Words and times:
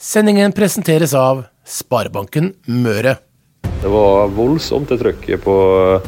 Sendingen 0.00 0.52
presenteres 0.56 1.12
av 1.12 1.42
Sparebanken 1.68 2.54
Møre. 2.72 3.18
Det 3.82 3.88
var 3.92 4.30
voldsomt 4.32 4.88
det 4.88 4.96
trøkket 5.02 5.42
på 5.44 5.56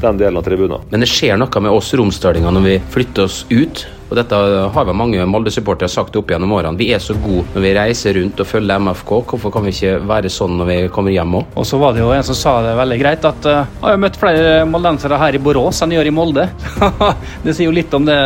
den 0.00 0.16
delen 0.16 0.38
av 0.40 0.46
tribunen. 0.46 0.86
Men 0.88 1.04
det 1.04 1.08
skjer 1.12 1.36
noe 1.36 1.60
med 1.60 1.76
oss 1.76 1.90
romsdalinger 2.00 2.54
når 2.56 2.64
vi 2.64 2.76
flytter 2.94 3.28
oss 3.28 3.42
ut. 3.50 3.82
Og 4.08 4.16
dette 4.16 4.38
har 4.72 4.86
vel 4.88 4.96
mange 4.96 5.26
Molde-supportere 5.28 5.92
sagt 5.92 6.16
opp 6.16 6.32
gjennom 6.32 6.54
årene. 6.56 6.80
Vi 6.80 6.88
er 6.96 7.04
så 7.04 7.18
gode 7.20 7.44
når 7.52 7.66
vi 7.66 7.74
reiser 7.76 8.16
rundt 8.16 8.40
og 8.40 8.48
følger 8.48 8.80
MFK. 8.80 9.12
Hvorfor 9.28 9.52
kan 9.52 9.68
vi 9.68 9.74
ikke 9.76 10.00
være 10.08 10.32
sånn 10.32 10.56
når 10.62 10.70
vi 10.70 10.78
kommer 10.96 11.12
hjem 11.12 11.36
òg? 11.42 11.52
Og 11.60 11.68
så 11.68 11.82
var 11.84 11.92
det 11.92 12.00
jo 12.00 12.08
en 12.16 12.26
som 12.30 12.40
sa 12.40 12.56
det 12.64 12.72
veldig 12.80 13.00
greit, 13.04 13.28
at 13.28 13.50
uh, 13.50 13.60
jeg 13.60 13.90
har 13.90 14.02
møtt 14.06 14.20
flere 14.24 14.56
moldensere 14.72 15.20
her 15.20 15.36
i 15.36 15.42
Borås 15.50 15.84
enn 15.84 15.92
jeg 15.92 16.00
gjør 16.00 16.12
i 16.14 16.16
Molde. 16.22 16.48
det 17.44 17.52
sier 17.52 17.68
jo 17.68 17.76
litt 17.76 17.92
om 18.00 18.08
det 18.08 18.18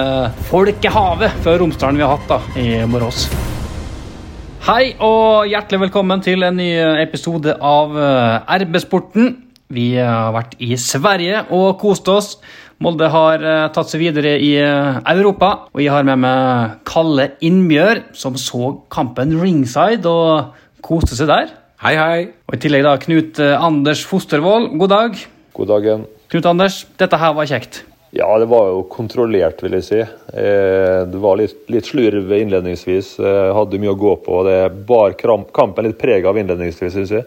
folkehavet 0.46 1.43
fra 1.43 1.59
Romsdalen 1.59 1.98
vi 1.98 2.07
har 2.07 2.14
hatt 2.14 2.35
da, 2.37 2.43
i 2.62 2.71
Borås. 2.87 3.27
Hei 4.67 4.96
og 4.98 5.46
hjertelig 5.46 5.79
velkommen 5.85 6.19
til 6.27 6.43
en 6.43 6.57
ny 6.59 6.73
episode 6.98 7.53
av 7.62 7.93
RB-sporten. 8.51 9.29
Vi 9.70 9.84
har 9.95 10.33
vært 10.34 10.57
i 10.59 10.74
Sverige 10.74 11.45
og 11.55 11.77
kost 11.79 12.11
oss. 12.11 12.33
Molde 12.83 13.07
har 13.15 13.47
tatt 13.71 13.93
seg 13.93 14.02
videre 14.02 14.33
i 14.43 14.51
Europa. 14.59 15.52
Og 15.71 15.84
jeg 15.84 15.95
har 15.95 16.10
med 16.10 16.19
meg 16.24 16.83
Kalle 16.91 17.29
Innbjør, 17.47 18.09
som 18.19 18.34
så 18.34 18.73
kampen 18.91 19.38
ringside 19.38 20.10
og 20.10 20.59
koste 20.83 21.15
seg 21.15 21.30
der. 21.30 21.55
Hei, 21.87 21.95
hei. 21.95 22.21
Og 22.51 22.59
I 22.59 22.65
tillegg 22.66 22.88
da 22.91 22.98
Knut 23.07 23.38
Anders 23.46 24.02
Fostervoll, 24.02 24.73
god 24.83 24.96
dag. 24.96 25.27
God 25.55 25.77
dagen. 25.77 26.09
Knut 26.27 26.51
Anders, 26.57 26.83
dette 26.98 27.23
her 27.23 27.38
var 27.38 27.46
kjekt. 27.46 27.85
Ja, 28.15 28.28
det 28.38 28.46
var 28.48 28.69
jo 28.70 28.84
kontrollert, 28.88 29.62
vil 29.65 29.74
jeg 29.77 29.84
si. 29.84 29.98
Det 30.30 31.20
var 31.20 31.41
litt, 31.41 31.59
litt 31.73 31.88
slurv 31.88 32.30
innledningsvis. 32.32 33.16
Hadde 33.56 33.80
mye 33.82 33.92
å 33.92 33.98
gå 33.98 34.12
på. 34.24 34.38
Det 34.46 34.60
bar 34.88 35.16
kampen 35.19 35.88
litt 35.88 35.98
preg 36.01 36.24
av 36.29 36.38
innledningsvis, 36.38 36.95
syns 36.95 37.12
jeg. 37.12 37.27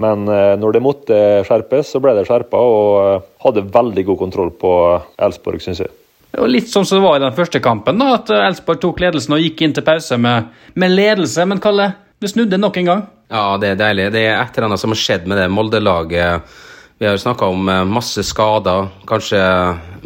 Men 0.00 0.24
når 0.24 0.78
det 0.78 0.84
måtte 0.84 1.18
skjerpes, 1.44 1.90
så 1.92 2.00
ble 2.00 2.14
det 2.16 2.24
skjerpa, 2.30 2.56
og 2.56 3.26
hadde 3.44 3.66
veldig 3.74 4.06
god 4.08 4.20
kontroll 4.22 4.54
på 4.56 4.72
Elsborg, 5.20 5.60
syns 5.60 5.82
jeg. 5.84 5.92
Det 6.32 6.40
var 6.40 6.48
litt 6.48 6.70
sånn 6.72 6.86
som 6.88 6.96
det 6.96 7.04
var 7.04 7.18
i 7.18 7.24
den 7.26 7.36
første 7.36 7.60
kampen, 7.60 7.98
da, 8.00 8.14
at 8.16 8.30
Elsborg 8.32 8.80
tok 8.80 9.02
ledelsen 9.04 9.36
og 9.36 9.42
gikk 9.42 9.66
inn 9.66 9.74
til 9.76 9.84
pause 9.84 10.16
med, 10.16 10.48
med 10.80 10.94
ledelse. 10.94 11.44
Men 11.44 11.60
Kalle, 11.60 11.90
det 12.24 12.32
snudde 12.32 12.56
nok 12.62 12.78
en 12.80 12.88
gang. 12.88 13.02
Ja, 13.28 13.58
det 13.60 13.74
er 13.74 13.80
deilig. 13.80 14.06
Det 14.14 14.22
er 14.30 14.38
et 14.38 14.56
eller 14.56 14.70
annet 14.70 14.80
som 14.80 14.94
har 14.94 15.00
skjedd 15.02 15.28
med 15.28 15.42
det 15.42 15.50
Molde-laget. 15.52 16.54
Vi 17.02 17.08
har 17.08 17.16
snakka 17.18 17.48
om 17.50 17.66
masse 17.90 18.22
skader, 18.22 18.84
kanskje 19.10 19.38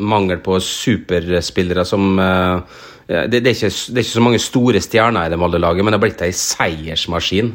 mangel 0.00 0.38
på 0.40 0.54
superspillere 0.64 1.82
som 1.84 2.14
det, 2.16 3.26
det, 3.34 3.42
er 3.42 3.50
ikke, 3.50 3.68
det, 3.68 3.98
er 3.98 4.00
ikke, 4.00 4.12
så 4.14 4.22
mange 4.24 4.40
store 4.40 4.80
stjerner 4.80 5.28
i 5.28 5.34
det 5.34 5.36
Molde-laget, 5.36 5.84
men 5.84 5.92
det 5.92 5.98
har 5.98 6.04
blitt 6.06 6.24
ei 6.24 6.30
seiersmaskin. 6.32 7.52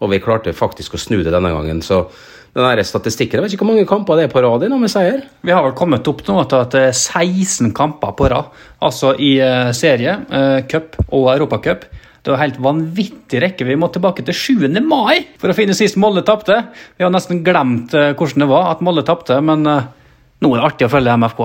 Og 0.00 0.08
vi 0.14 0.22
klarte 0.24 0.56
faktisk 0.56 0.96
å 0.96 1.02
snu 1.02 1.18
det 1.20 1.34
denne 1.36 1.52
gangen. 1.52 1.84
Så 1.84 2.00
den 2.56 2.64
der 2.64 2.80
statistikken, 2.88 3.42
Jeg 3.42 3.44
vet 3.44 3.58
ikke 3.58 3.66
hvor 3.66 3.74
mange 3.74 3.90
kamper 3.92 4.16
det 4.16 4.24
er 4.30 4.32
på 4.32 4.40
rad 4.46 4.64
nå 4.72 4.80
med 4.80 4.94
seier? 4.94 5.20
Vi 5.44 5.52
har 5.52 5.68
vel 5.68 5.76
kommet 5.76 6.08
opp 6.08 6.24
nå 6.24 6.40
til 6.48 6.64
at 6.64 6.72
det 6.72 6.86
er 6.88 6.96
16 6.96 7.74
kamper 7.76 8.16
på 8.16 8.32
rad. 8.32 8.56
Altså 8.80 9.12
i 9.20 9.34
serie, 9.76 10.16
cup 10.72 10.96
og 11.12 11.28
europacup. 11.36 11.84
Det 12.28 12.34
var 12.34 12.42
helt 12.42 12.58
vanvittig 12.60 13.40
rekke. 13.40 13.64
Vi 13.64 13.78
må 13.80 13.88
tilbake 13.88 14.20
til 14.26 14.36
7. 14.36 14.68
mai 14.84 15.22
for 15.40 15.48
å 15.48 15.56
finne 15.56 15.72
sist 15.76 15.96
Molde 15.96 16.20
tapte. 16.28 16.58
Vi 17.00 17.06
har 17.06 17.14
nesten 17.14 17.40
glemt 17.46 17.96
uh, 17.96 18.10
hvordan 18.12 18.44
det 18.44 18.50
var 18.50 18.68
at 18.74 18.84
Molde 18.84 19.06
tapte, 19.08 19.40
men 19.40 19.64
nå 19.64 20.50
er 20.52 20.60
det 20.60 20.66
artig 20.68 20.88
å 20.90 20.92
følge 20.92 21.16
MFK. 21.24 21.40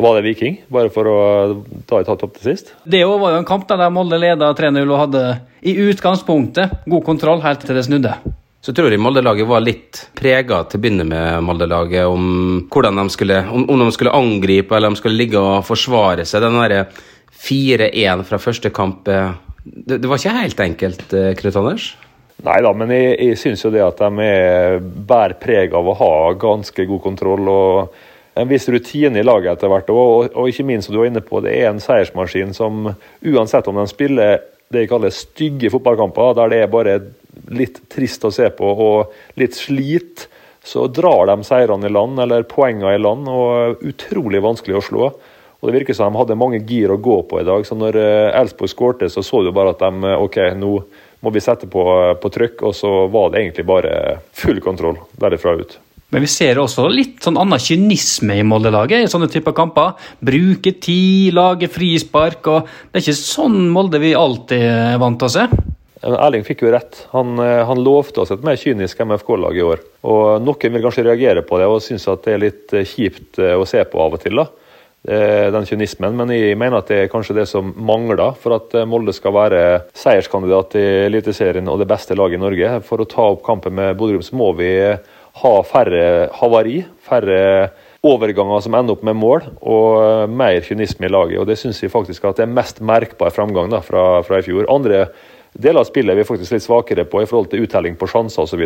Var 0.00 0.16
det 0.16 0.24
Viking, 0.24 0.58
bare 0.72 0.90
for 0.90 1.06
å 1.06 1.20
ta 1.86 2.00
et 2.00 2.08
tatt 2.10 2.26
opp 2.26 2.34
til 2.40 2.50
sist? 2.50 2.74
Det 2.82 3.04
var 3.06 3.34
jo 3.34 3.38
en 3.38 3.46
kamp 3.46 3.68
der 3.70 3.86
Molde 3.94 4.18
leda 4.18 4.50
3-0 4.56 4.82
og 4.82 5.00
hadde 5.04 5.24
i 5.62 5.76
utgangspunktet 5.86 6.82
god 6.90 7.06
kontroll 7.06 7.42
helt 7.44 7.62
til 7.62 7.78
det 7.78 7.86
snudde. 7.86 8.14
Så 8.60 8.74
tror 8.76 8.92
jeg 8.92 9.00
Molde-laget 9.00 9.48
var 9.48 9.62
litt 9.64 10.02
prega 10.16 10.58
til 10.68 10.76
å 10.76 10.82
begynne 10.82 11.06
med 11.08 11.44
Molde-laget 11.46 12.04
om 12.04 12.66
hvordan 12.68 13.00
de 13.00 13.06
skulle, 13.12 13.38
om, 13.48 13.64
om, 13.72 13.80
de 13.80 13.94
skulle 13.96 14.12
angripe 14.12 14.76
eller 14.76 14.90
om 14.90 14.96
de 14.96 15.00
skulle 15.00 15.16
ligge 15.16 15.40
og 15.40 15.64
forsvare 15.64 16.26
seg. 16.28 16.44
Den 16.44 16.58
derre 16.60 16.82
4-1 17.40 18.26
fra 18.28 18.40
første 18.42 18.72
kamp 18.76 19.08
det, 19.64 19.98
det, 19.98 20.06
var 20.08 20.20
ikke 20.20 20.36
helt 20.36 20.62
enkelt, 20.66 21.08
Knut 21.40 21.58
Anders? 21.60 21.90
Nei 22.40 22.60
da, 22.64 22.70
men 22.72 22.92
jeg, 22.94 23.16
jeg 23.20 23.40
syns 23.40 23.64
jo 23.66 23.72
det 23.74 23.82
at 23.84 23.98
de 24.00 24.24
er 24.24 24.78
bærer 24.80 25.36
preg 25.42 25.74
av 25.76 25.90
å 25.90 25.96
ha 25.98 26.14
ganske 26.40 26.86
god 26.88 27.02
kontroll. 27.04 27.50
og 27.52 27.98
en 28.34 28.48
viss 28.48 28.68
rutine 28.68 29.20
i 29.20 29.26
laget 29.26 29.52
etter 29.56 29.70
hvert. 29.70 29.90
Og, 29.92 30.30
og, 30.32 30.48
ikke 30.48 30.66
minst, 30.66 30.88
som 30.88 30.94
du 30.94 31.00
var 31.02 31.10
inne 31.10 31.24
på, 31.24 31.42
det 31.44 31.54
er 31.58 31.70
en 31.70 31.82
seiersmaskin 31.82 32.54
som 32.56 32.92
uansett 33.26 33.70
om 33.70 33.80
de 33.80 33.86
spiller 33.90 34.40
det 34.70 34.84
jeg 34.84 34.90
kaller 34.92 35.14
stygge 35.14 35.70
fotballkamper, 35.72 36.36
der 36.38 36.52
det 36.52 36.60
er 36.62 36.70
bare 36.70 36.98
litt 37.50 37.82
trist 37.90 38.24
å 38.26 38.30
se 38.34 38.46
på 38.54 38.68
og 38.70 39.40
litt 39.40 39.56
slit, 39.58 40.28
så 40.62 40.84
drar 40.92 41.26
de 41.30 41.46
seirene 41.46 41.88
i 41.88 41.92
land, 41.92 42.20
eller 42.22 42.46
poengene 42.46 42.94
i 42.94 43.00
land, 43.02 43.26
og 43.26 43.82
utrolig 43.90 44.42
vanskelig 44.44 44.78
å 44.78 44.84
slå. 44.86 45.10
Og 45.60 45.68
Det 45.68 45.76
virker 45.76 45.96
som 45.96 46.12
de 46.12 46.20
hadde 46.20 46.38
mange 46.40 46.62
gir 46.64 46.92
å 46.92 46.96
gå 47.00 47.20
på 47.28 47.40
i 47.40 47.44
dag. 47.44 47.66
så 47.66 47.76
Når 47.76 47.98
Elsborg 48.32 48.72
skårte, 48.72 49.10
så 49.12 49.22
så 49.22 49.42
du 49.44 49.52
bare 49.52 49.74
at 49.74 49.82
de 49.84 50.14
OK, 50.16 50.40
nå 50.56 50.72
må 51.20 51.32
vi 51.34 51.42
sette 51.44 51.68
på, 51.68 51.84
på 52.16 52.32
trykk. 52.32 52.64
Og 52.64 52.74
så 52.74 52.90
var 53.12 53.30
det 53.30 53.42
egentlig 53.42 53.66
bare 53.68 54.20
full 54.32 54.60
kontroll 54.64 54.96
derifra 55.20 55.58
ut. 55.60 55.76
Men 56.10 56.24
vi 56.24 56.30
ser 56.32 56.58
også 56.58 56.88
litt 56.90 57.20
sånn 57.22 57.38
annen 57.38 57.60
kynisme 57.62 58.40
i 58.40 58.46
Molde-laget 58.46 59.04
i 59.04 59.10
sånne 59.10 59.28
typer 59.30 59.54
kamper. 59.54 59.92
Bruke 60.18 60.72
tid, 60.82 61.36
lage 61.36 61.68
frispark. 61.70 62.48
og 62.50 62.70
Det 62.90 62.98
er 62.98 63.04
ikke 63.04 63.20
sånn 63.20 63.68
Molde 63.70 64.00
vi 64.02 64.16
alltid 64.18 64.64
er 64.64 64.98
vant 65.02 65.20
til 65.20 65.28
å 65.28 65.34
se. 65.36 65.44
Erling 66.00 66.42
fikk 66.46 66.64
jo 66.64 66.72
rett. 66.72 67.04
Han, 67.12 67.36
han 67.38 67.84
lovte 67.84 68.24
oss 68.24 68.32
et 68.32 68.42
mer 68.42 68.56
kynisk 68.58 69.04
MFK-lag 69.04 69.60
i 69.60 69.66
år. 69.68 69.84
Og 70.08 70.40
Noen 70.42 70.74
vil 70.74 70.82
kanskje 70.82 71.04
reagere 71.06 71.44
på 71.46 71.60
det 71.60 71.68
og 71.68 71.84
synes 71.84 72.08
at 72.08 72.24
det 72.24 72.34
er 72.34 72.42
litt 72.48 72.74
kjipt 72.88 73.38
å 73.38 73.68
se 73.68 73.84
på 73.84 74.00
av 74.00 74.16
og 74.16 74.24
til. 74.24 74.40
da 74.40 74.48
den 75.00 75.64
kynismen, 75.64 76.12
men 76.12 76.28
jeg 76.34 76.58
mener 76.60 76.82
at 76.82 76.90
det 76.90 76.98
er 77.02 77.12
kanskje 77.12 77.38
det 77.38 77.46
som 77.48 77.70
mangler 77.72 78.34
for 78.36 78.52
at 78.58 78.74
Molde 78.84 79.14
skal 79.16 79.32
være 79.32 79.62
seierskandidat 79.96 80.76
i 80.76 80.84
Eliteserien 81.06 81.70
og 81.72 81.80
det 81.80 81.88
beste 81.88 82.16
laget 82.18 82.36
i 82.36 82.42
Norge. 82.42 82.74
For 82.84 83.00
å 83.00 83.08
ta 83.08 83.30
opp 83.32 83.40
kampen 83.46 83.78
med 83.78 83.96
Bodø 83.96 84.20
så 84.20 84.36
må 84.36 84.50
vi 84.58 84.74
ha 85.40 85.54
færre 85.64 86.28
havari, 86.36 86.82
færre 87.06 87.40
overganger 88.06 88.62
som 88.64 88.76
ender 88.76 88.96
opp 88.96 89.04
med 89.04 89.18
mål, 89.20 89.44
og 89.60 90.32
mer 90.32 90.60
kynisme 90.64 91.08
i 91.08 91.12
laget. 91.12 91.38
og 91.40 91.46
Det 91.46 91.58
syns 91.60 91.82
jeg 91.82 91.92
faktisk 91.92 92.24
at 92.24 92.40
det 92.40 92.46
er 92.46 92.54
mest 92.54 92.80
merkbar 92.80 93.32
framgang 93.34 93.70
da, 93.72 93.82
fra, 93.84 94.22
fra, 94.26 94.40
i 94.40 94.46
fjor. 94.46 94.68
Andre 94.72 95.06
deler 95.52 95.82
av 95.82 95.88
spillet 95.88 96.14
er 96.14 96.20
vi 96.20 96.28
faktisk 96.28 96.54
litt 96.54 96.64
svakere 96.64 97.04
på 97.04 97.22
i 97.22 97.28
forhold 97.28 97.50
til 97.52 97.66
uttelling 97.66 97.98
på 98.00 98.08
sjanser 98.08 98.46
osv. 98.46 98.64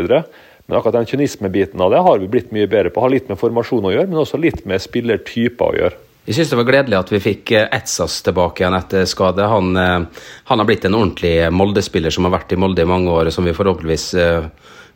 Men 0.65 0.78
akkurat 0.78 1.00
den 1.00 1.11
kynismebiten 1.11 1.83
av 1.83 1.93
det 1.93 2.03
har 2.06 2.23
vi 2.23 2.31
blitt 2.31 2.55
mye 2.55 2.71
bedre 2.71 2.94
på. 2.94 3.03
Har 3.03 3.12
litt 3.12 3.31
med 3.31 3.41
formasjon 3.41 3.91
å 3.91 3.94
gjøre, 3.94 4.11
men 4.11 4.23
også 4.23 4.41
litt 4.41 4.62
med 4.69 4.83
spillertyper 4.83 5.67
å 5.67 5.78
gjøre. 5.83 6.03
Jeg 6.25 6.39
syns 6.39 6.53
det 6.55 6.57
var 6.57 6.69
gledelig 6.69 6.97
at 6.97 7.11
vi 7.12 7.21
fikk 7.21 7.51
Etsas 7.61 8.23
tilbake 8.25 8.62
igjen 8.62 8.77
etter 8.79 9.05
skade. 9.05 9.45
Han, 9.45 9.77
han 9.77 10.62
har 10.62 10.69
blitt 10.69 10.87
en 10.89 10.97
ordentlig 10.97 11.35
Molde-spiller 11.53 12.15
som 12.15 12.25
har 12.25 12.33
vært 12.39 12.55
i 12.57 12.59
Molde 12.61 12.87
i 12.87 12.89
mange 12.89 13.12
år, 13.12 13.29
og 13.29 13.35
som 13.37 13.45
vi 13.45 13.53
forhåpentligvis 13.53 14.07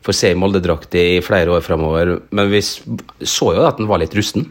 får 0.01 0.17
se 0.17 0.31
i 0.33 0.39
Molde-drakt 0.39 0.97
i 0.97 1.21
flere 1.21 1.53
år 1.53 1.61
framover. 1.61 2.15
Men 2.33 2.49
vi 2.49 2.63
så 2.65 3.53
jo 3.53 3.67
at 3.67 3.77
den 3.77 3.89
var 3.91 4.01
litt 4.01 4.17
rusten. 4.17 4.47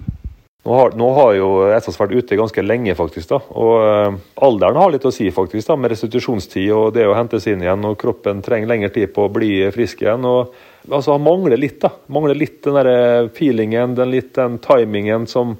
Nå 0.68 0.74
har, 0.74 0.92
nå 1.00 1.06
har 1.16 1.30
jo 1.38 1.48
Etsas 1.72 1.96
vært 1.96 2.12
ute 2.12 2.36
ganske 2.36 2.62
lenge, 2.64 2.92
faktisk. 2.98 3.30
da, 3.30 3.38
og 3.56 4.18
Alderen 4.44 4.76
har 4.76 4.90
litt 4.92 5.06
å 5.08 5.12
si, 5.14 5.30
faktisk, 5.32 5.64
da, 5.70 5.78
med 5.80 5.94
restitusjonstid 5.94 6.68
og 6.76 6.90
det 6.96 7.06
å 7.08 7.14
hentes 7.16 7.46
inn 7.48 7.62
igjen. 7.64 7.86
og 7.88 7.96
Kroppen 8.00 8.42
trenger 8.44 8.68
lengre 8.68 8.90
tid 8.92 9.14
på 9.16 9.24
å 9.24 9.32
bli 9.32 9.52
frisk 9.72 10.02
igjen. 10.04 10.26
og 10.28 10.52
altså 10.90 11.16
Han 11.16 11.24
mangler 11.24 11.56
litt 11.56 11.80
da, 11.80 11.94
mangler 12.12 12.36
litt 12.36 12.60
den 12.66 12.76
der 12.76 13.30
feelingen, 13.38 13.96
den 13.96 14.12
litt 14.12 14.34
den 14.36 14.58
timingen 14.60 15.24
som 15.30 15.56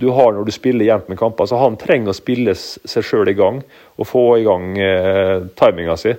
du 0.00 0.08
har 0.16 0.34
når 0.34 0.48
du 0.48 0.52
spiller 0.54 0.88
jevnt 0.88 1.10
med 1.12 1.18
kamper. 1.20 1.48
Så 1.48 1.60
Han 1.60 1.78
trenger 1.80 2.12
å 2.12 2.16
spille 2.16 2.56
seg 2.56 3.06
sjøl 3.06 3.30
i 3.30 3.36
gang 3.38 3.62
og 4.00 4.08
få 4.08 4.24
i 4.40 4.46
gang 4.46 4.72
eh, 4.80 5.46
timinga 5.60 5.96
si. 6.00 6.14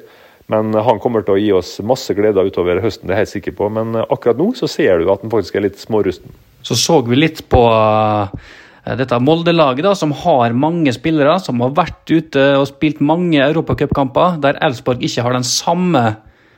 Men 0.52 0.74
han 0.76 1.00
kommer 1.00 1.24
til 1.24 1.38
å 1.38 1.40
gi 1.40 1.52
oss 1.56 1.78
masse 1.88 2.12
gleder 2.18 2.48
utover 2.48 2.82
høsten, 2.84 3.08
det 3.08 3.14
er 3.14 3.22
jeg 3.22 3.26
helt 3.26 3.36
sikker 3.38 3.54
på. 3.60 3.70
Men 3.72 3.96
akkurat 4.02 4.40
nå 4.40 4.50
så 4.58 4.68
ser 4.68 5.00
du 5.00 5.12
at 5.12 5.24
han 5.24 5.32
faktisk 5.32 5.56
er 5.56 5.70
litt 5.70 5.80
smårusten. 5.80 6.34
Så 6.62 6.76
så 6.78 7.00
vi 7.08 7.18
litt 7.18 7.46
på 7.50 7.62
dette 8.98 9.20
Molde-laget, 9.22 9.86
da, 9.86 9.94
som 9.96 10.12
har 10.24 10.58
mange 10.58 10.92
spillere, 10.94 11.38
som 11.40 11.62
har 11.64 11.72
vært 11.78 12.12
ute 12.12 12.44
og 12.58 12.68
spilt 12.68 13.00
mange 13.06 13.40
europacupkamper, 13.46 14.42
der 14.44 14.60
Elfsborg 14.66 15.06
ikke 15.06 15.24
har 15.24 15.38
den 15.38 15.48
samme 15.48 16.04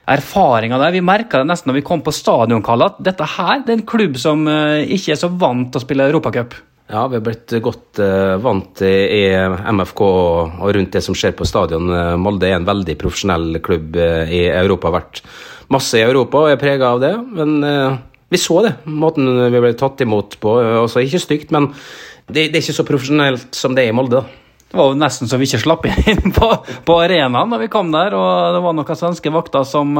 erfaringa 0.10 0.80
der. 0.81 0.96
Vi 0.96 1.04
merka 1.06 1.44
det 1.44 1.52
nesten 1.52 1.69
når 1.69 1.81
vi 1.81 1.88
kom 1.92 2.02
på 2.04 2.16
stadion, 2.16 2.64
Kalle, 2.66 2.90
at 2.90 3.02
dette 3.04 3.28
her 3.38 3.62
det 3.62 3.76
er 3.76 3.81
en 3.81 3.90
klubb 3.94 4.18
som 4.19 4.48
ikke 4.48 5.14
er 5.14 5.19
så 5.22 5.30
vant 5.30 5.69
til 5.69 5.84
å 5.84 5.86
spille 5.86 6.08
europacup. 6.10 6.56
Ja, 6.91 7.07
vi 7.07 7.15
har 7.15 7.24
blitt 7.24 7.53
godt 7.63 8.00
uh, 8.03 8.35
vant 8.44 8.81
i 8.83 9.24
MFK 9.71 10.01
og 10.03 10.65
rundt 10.75 10.95
det 10.95 11.01
som 11.06 11.15
skjer 11.15 11.31
på 11.38 11.47
stadion. 11.47 11.88
Molde 12.19 12.50
er 12.50 12.57
en 12.57 12.68
veldig 12.68 12.97
profesjonell 13.00 13.62
klubb 13.63 13.95
uh, 13.95 14.27
i 14.27 14.44
Europa. 14.51 14.91
Har 14.91 15.00
vært 15.00 15.21
masse 15.74 15.97
i 15.97 16.03
Europa 16.03 16.44
og 16.44 16.51
er 16.51 16.62
prega 16.62 16.91
av 16.91 17.01
det. 17.01 17.13
Men 17.39 17.56
uh, 17.63 17.95
vi 18.33 18.41
så 18.41 18.59
det, 18.65 18.75
måten 18.89 19.31
vi 19.53 19.63
ble 19.63 19.74
tatt 19.80 20.03
imot 20.03 20.38
på. 20.44 20.57
Også 20.83 21.03
ikke 21.06 21.24
stygt, 21.24 21.56
men 21.56 21.71
det, 22.27 22.50
det, 22.50 22.57
er 22.57 22.63
ikke 22.63 22.80
så 22.81 22.88
profesjonelt 22.88 23.56
som 23.56 23.77
det 23.77 23.88
er 23.88 23.94
i 23.94 23.95
Molde. 23.95 24.24
Det 24.74 24.80
var 24.80 24.89
jo 24.89 24.97
nesten 24.97 25.30
så 25.30 25.38
vi 25.38 25.45
ikke 25.45 25.62
slapp 25.62 25.83
inn 25.85 26.33
på, 26.38 26.50
på 26.83 26.95
arenaen 27.00 27.53
da 27.53 27.62
vi 27.62 27.71
kom 27.71 27.94
der. 27.94 28.15
Og 28.18 28.57
det 28.57 28.63
var 28.65 28.75
noen 28.75 29.00
svenske 29.00 29.31
vakter 29.31 29.63
som 29.69 29.95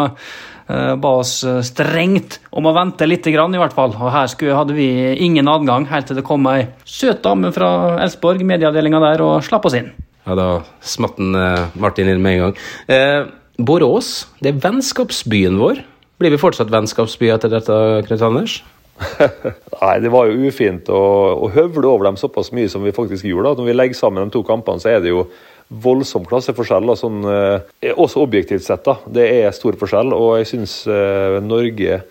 ba 0.68 1.10
oss 1.20 1.42
strengt 1.68 2.40
om 2.56 2.70
å 2.70 2.74
vente 2.76 3.08
litt, 3.08 3.28
i 3.28 3.36
hvert 3.36 3.76
fall. 3.76 3.92
Og 3.98 4.14
her 4.14 4.30
skulle, 4.32 4.56
hadde 4.56 4.78
vi 4.78 4.88
ingen 5.26 5.50
adgang 5.52 5.90
helt 5.92 6.08
til 6.08 6.20
det 6.20 6.24
kom 6.28 6.48
ei 6.48 6.70
søt 6.88 7.24
dame 7.26 7.52
fra 7.52 8.00
Elsborg, 8.04 8.46
medieavdelinga 8.48 9.02
der, 9.04 9.26
og 9.26 9.44
slapp 9.44 9.68
oss 9.68 9.76
inn. 9.80 9.92
Ja, 10.24 10.36
da 10.40 10.50
smatt 10.84 11.20
uh, 11.20 11.72
Martin 11.80 12.12
inn 12.12 12.22
med 12.24 12.38
en 12.38 12.44
gang. 12.46 12.62
Eh, 12.88 13.26
Borås, 13.60 14.30
det 14.40 14.54
er 14.54 14.62
vennskapsbyen 14.64 15.60
vår. 15.60 15.84
Blir 16.22 16.34
vi 16.34 16.40
fortsatt 16.40 16.72
vennskapsby 16.72 17.28
etter 17.34 17.52
dette, 17.52 17.76
Knut 18.08 18.24
Anders? 18.24 18.62
Nei, 19.82 19.96
det 20.04 20.12
var 20.14 20.30
jo 20.30 20.48
ufint 20.48 20.88
å, 20.94 21.02
å, 21.44 21.50
høvle 21.52 21.90
over 21.90 22.08
dem 22.08 22.20
såpass 22.20 22.54
mye 22.56 22.70
som 22.72 22.86
vi 22.86 22.94
faktisk 22.96 23.26
gjorde. 23.28 23.50
Da. 23.50 23.60
Når 23.60 23.70
vi 23.70 23.76
legger 23.76 24.00
sammen 24.00 24.24
de 24.24 24.36
to 24.36 24.44
kampene, 24.48 24.80
så 24.80 24.94
er 24.94 25.04
det 25.04 25.12
jo 25.12 25.26
voldsom 25.70 26.26
klasseforskjell. 26.28 26.90
Da, 26.90 26.98
sånn, 27.00 27.22
eh, 27.30 27.94
også 27.94 28.24
objektivt 28.24 28.66
sett. 28.66 28.84
da. 28.86 28.98
Det 29.06 29.26
er 29.44 29.56
stor 29.56 29.78
forskjell. 29.80 30.14
Og 30.14 30.38
jeg 30.42 30.52
syns 30.54 30.76
eh, 30.88 31.40
Norge 31.44 32.02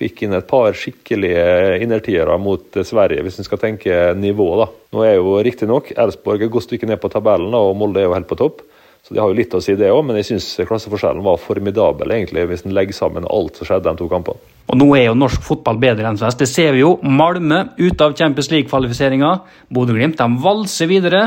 fikk 0.00 0.24
inn 0.24 0.36
et 0.36 0.48
par 0.48 0.72
skikkelige 0.76 1.80
innertiere 1.84 2.36
mot 2.40 2.76
eh, 2.76 2.86
Sverige, 2.86 3.24
hvis 3.26 3.40
en 3.40 3.48
skal 3.48 3.60
tenke 3.62 4.14
nivå. 4.16 4.48
da. 4.62 4.68
Nå 4.96 5.04
er 5.06 5.16
jo 5.18 5.38
riktignok 5.44 5.92
Elfsborg 5.96 6.46
et 6.46 6.52
godt 6.52 6.68
stykke 6.68 6.88
ned 6.88 7.00
på 7.02 7.12
tabellen, 7.12 7.54
og 7.56 7.76
Molde 7.76 8.02
er 8.02 8.08
jo 8.08 8.16
helt 8.16 8.30
på 8.30 8.38
topp. 8.40 8.64
Så 9.00 9.14
det 9.14 9.22
har 9.22 9.30
jo 9.32 9.36
litt 9.38 9.54
å 9.56 9.62
si, 9.64 9.74
det 9.80 9.88
òg, 9.88 10.02
men 10.04 10.18
jeg 10.20 10.28
syns 10.28 10.46
klasseforskjellen 10.68 11.24
var 11.24 11.40
formidabel, 11.40 12.12
egentlig, 12.12 12.44
hvis 12.50 12.66
en 12.66 12.74
legger 12.76 12.96
sammen 12.96 13.28
alt 13.32 13.56
som 13.56 13.68
skjedde 13.68 13.88
de 13.88 14.00
to 14.02 14.08
kampene. 14.12 14.40
Og 14.70 14.78
nå 14.78 14.86
er 14.94 15.08
jo 15.08 15.16
norsk 15.18 15.42
fotball 15.42 15.80
bedre 15.82 16.06
enn 16.06 16.18
svensk. 16.18 16.38
Det 16.38 16.46
ser 16.46 16.76
vi 16.76 16.84
jo. 16.84 16.92
Malmö 17.02 17.64
ute 17.80 18.06
av 18.06 18.14
Champions 18.18 18.50
League-kvalifiseringa. 18.52 19.32
Bodø-Glimt 19.74 20.20
valser 20.42 20.86
videre. 20.90 21.22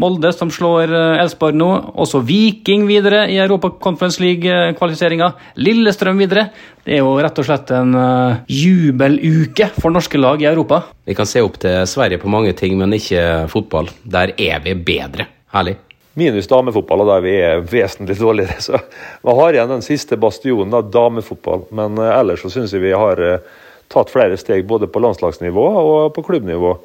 Molde 0.00 0.32
som 0.34 0.50
slår 0.50 0.90
Elsborg 1.20 1.58
nå. 1.58 1.68
Også 2.02 2.22
Viking 2.26 2.88
videre 2.88 3.26
i 3.30 3.38
Europa 3.42 3.70
Conference 3.82 4.22
League-kvalifiseringa. 4.22 5.30
Lillestrøm 5.62 6.18
videre. 6.18 6.48
Det 6.82 6.96
er 6.96 7.04
jo 7.04 7.12
rett 7.22 7.38
og 7.38 7.46
slett 7.46 7.70
en 7.76 7.94
uh, 7.94 8.40
jubeluke 8.50 9.70
for 9.76 9.94
norske 9.94 10.18
lag 10.18 10.42
i 10.42 10.48
Europa. 10.50 10.82
Vi 11.06 11.14
kan 11.18 11.28
se 11.30 11.44
opp 11.46 11.60
til 11.62 11.84
Sverige 11.90 12.18
på 12.22 12.32
mange 12.32 12.56
ting, 12.58 12.74
men 12.80 12.96
ikke 12.96 13.46
fotball. 13.52 13.92
Der 14.02 14.34
er 14.34 14.66
vi 14.66 14.74
bedre. 14.74 15.28
Herlig. 15.54 15.76
Minus 16.20 16.50
damefotball, 16.50 17.04
og 17.04 17.10
der 17.10 17.24
vi 17.24 17.34
er 17.40 17.64
vesentlig 17.64 18.18
dårligere. 18.20 18.60
Så 18.60 18.78
vi 19.24 19.36
har 19.40 19.56
igjen 19.56 19.72
den 19.72 19.84
siste 19.84 20.18
bastionen, 20.20 20.72
da, 20.74 20.82
damefotball. 20.84 21.66
Men 21.76 21.98
uh, 22.00 22.12
ellers 22.18 22.44
så 22.44 22.52
syns 22.52 22.74
jeg 22.76 22.84
vi 22.84 22.96
har 22.96 23.22
uh, 23.24 23.60
tatt 23.90 24.12
flere 24.12 24.38
steg 24.40 24.66
både 24.68 24.90
på 24.90 25.02
landslagsnivå 25.02 25.68
og 25.80 26.10
på 26.16 26.24
klubbnivå. 26.28 26.76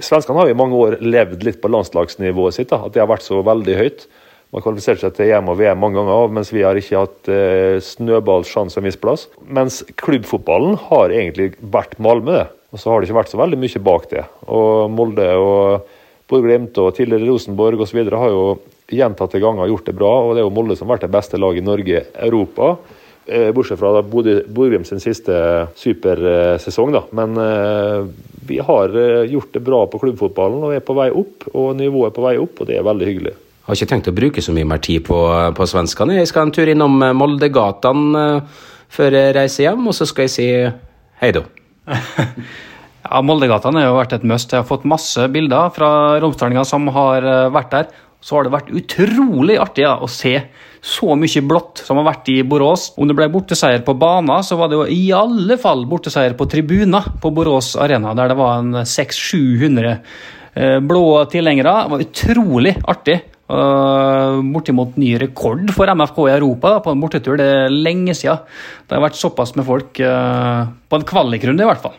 Svenskene 0.00 0.42
har 0.42 0.50
i 0.50 0.56
mange 0.56 0.76
år 0.76 0.98
levd 1.04 1.44
litt 1.44 1.60
på 1.62 1.70
landslagsnivået 1.72 2.56
sitt, 2.56 2.70
da, 2.72 2.82
at 2.86 2.94
det 2.94 3.02
har 3.02 3.10
vært 3.10 3.26
så 3.26 3.40
veldig 3.44 3.76
høyt. 3.78 4.06
Man 4.50 4.58
har 4.58 4.64
kvalifisert 4.64 5.02
seg 5.04 5.12
til 5.14 5.28
EM 5.30 5.50
og 5.52 5.60
VM 5.60 5.78
mange 5.78 6.00
ganger, 6.00 6.32
mens 6.34 6.48
vi 6.50 6.64
har 6.66 6.78
ikke 6.78 7.04
hatt 7.04 7.28
eh, 7.30 7.76
snøballsjanse 7.86 8.80
en 8.80 8.86
viss 8.88 8.98
plass. 8.98 9.28
Mens 9.46 9.78
klubbfotballen 10.00 10.74
har 10.88 11.14
egentlig 11.14 11.52
vært 11.60 11.94
Malmö, 12.02 12.34
det. 12.34 12.48
Og 12.70 12.82
så 12.82 12.90
har 12.90 12.98
det 12.98 13.08
ikke 13.08 13.18
vært 13.20 13.30
så 13.30 13.38
veldig 13.38 13.58
mye 13.62 13.82
bak 13.86 14.08
det. 14.10 14.24
Og 14.50 14.90
Molde 14.94 15.28
og 15.38 15.86
Bodø-Glimt 16.30 16.78
og 16.82 16.92
tidligere 16.98 17.28
Rosenborg 17.30 17.82
osv. 17.86 18.02
har 18.10 18.34
jo 18.34 18.44
gjentatte 18.92 19.40
ganger 19.42 19.70
gjort 19.70 19.90
det 19.90 19.96
bra, 19.98 20.10
og 20.24 20.34
det 20.34 20.42
er 20.42 20.48
jo 20.48 20.54
Molde 20.54 20.76
som 20.78 20.88
har 20.88 20.96
vært 20.96 21.06
det 21.08 21.14
beste 21.14 21.40
laget 21.40 21.62
i 21.62 21.66
Norge, 21.66 22.02
Europa. 22.26 22.72
Eh, 23.26 23.50
bortsett 23.54 23.78
fra 23.78 23.92
da 23.94 24.02
Borgrim 24.02 24.84
sin 24.88 25.02
siste 25.02 25.34
supersesong, 25.78 26.94
da. 26.96 27.04
Men 27.16 27.36
eh, 27.38 28.08
vi 28.48 28.58
har 28.64 28.96
eh, 28.96 29.28
gjort 29.30 29.52
det 29.54 29.62
bra 29.66 29.84
på 29.90 30.00
klubbfotballen 30.02 30.64
og 30.66 30.74
er 30.74 30.82
på 30.84 30.96
vei 30.98 31.10
opp. 31.14 31.46
Og 31.52 31.76
nivået 31.78 32.10
er 32.10 32.16
på 32.16 32.26
vei 32.26 32.34
opp, 32.42 32.62
og 32.62 32.70
det 32.70 32.80
er 32.80 32.88
veldig 32.88 33.10
hyggelig. 33.10 33.36
Jeg 33.60 33.68
har 33.68 33.78
ikke 33.78 33.90
tenkt 33.92 34.10
å 34.10 34.16
bruke 34.16 34.42
så 34.42 34.54
mye 34.56 34.66
mer 34.66 34.80
tid 34.82 35.04
på, 35.06 35.20
på 35.54 35.68
svenskene. 35.68 36.18
Jeg 36.18 36.30
skal 36.32 36.48
en 36.48 36.54
tur 36.56 36.70
innom 36.72 36.96
Moldegatene 37.14 38.24
før 38.90 39.14
jeg 39.14 39.36
reiser 39.36 39.68
hjem, 39.68 39.86
og 39.86 39.94
så 39.94 40.08
skal 40.10 40.26
jeg 40.26 40.34
si 40.34 40.48
hei 41.20 41.30
da. 41.36 41.44
Ja, 43.10 43.22
Moldegatene 43.24 43.80
har 43.80 43.88
jo 43.88 43.96
vært 43.96 44.12
et 44.14 44.24
must. 44.28 44.52
Jeg 44.52 44.60
har 44.60 44.68
fått 44.68 44.86
masse 44.88 45.24
bilder 45.32 45.72
fra 45.74 45.90
romsdalinger 46.22 46.66
som 46.68 46.86
har 46.94 47.24
eh, 47.26 47.48
vært 47.50 47.72
der. 47.72 47.88
Så 48.20 48.36
har 48.36 48.44
det 48.44 48.52
vært 48.52 48.72
utrolig 48.76 49.56
artig 49.60 49.86
ja, 49.86 49.94
å 49.96 50.08
se 50.10 50.34
så 50.80 51.14
mye 51.16 51.42
blått 51.44 51.82
som 51.84 52.00
har 52.00 52.06
vært 52.08 52.28
i 52.32 52.40
Borås. 52.46 52.90
Om 52.96 53.08
det 53.08 53.16
ble 53.16 53.28
borteseier 53.32 53.82
på 53.84 53.94
banen, 54.00 54.44
så 54.44 54.56
var 54.60 54.70
det 54.70 54.78
jo 54.78 54.86
i 54.88 55.10
alle 55.16 55.56
fall 55.60 55.86
borteseier 55.88 56.36
på 56.36 56.48
tribuner 56.50 57.10
på 57.20 57.32
Borås 57.36 57.74
Arena, 57.80 58.14
der 58.16 58.32
det 58.32 58.38
var 58.40 58.60
en 58.60 58.80
600-700 58.84 59.90
eh, 59.90 60.78
blå 60.84 61.04
tilhengere. 61.32 61.74
Det 61.84 61.94
var 61.94 62.06
utrolig 62.06 62.76
artig. 62.88 63.20
Uh, 63.50 64.38
bortimot 64.54 64.94
ny 64.94 65.16
rekord 65.18 65.72
for 65.74 65.90
MFK 65.90 66.20
i 66.28 66.34
Europa 66.36 66.70
da, 66.76 66.82
på 66.84 66.92
en 66.94 67.00
bortetur. 67.02 67.34
Det 67.40 67.48
er 67.50 67.72
lenge 67.74 68.14
siden. 68.14 68.44
Det 68.86 68.94
har 68.94 69.02
vært 69.02 69.18
såpass 69.18 69.56
med 69.58 69.66
folk 69.66 69.98
uh, 70.06 70.70
på 70.86 71.00
en 71.00 71.06
kvalikrunde, 71.08 71.66
i 71.66 71.66
hvert 71.66 71.82
fall. 71.82 71.96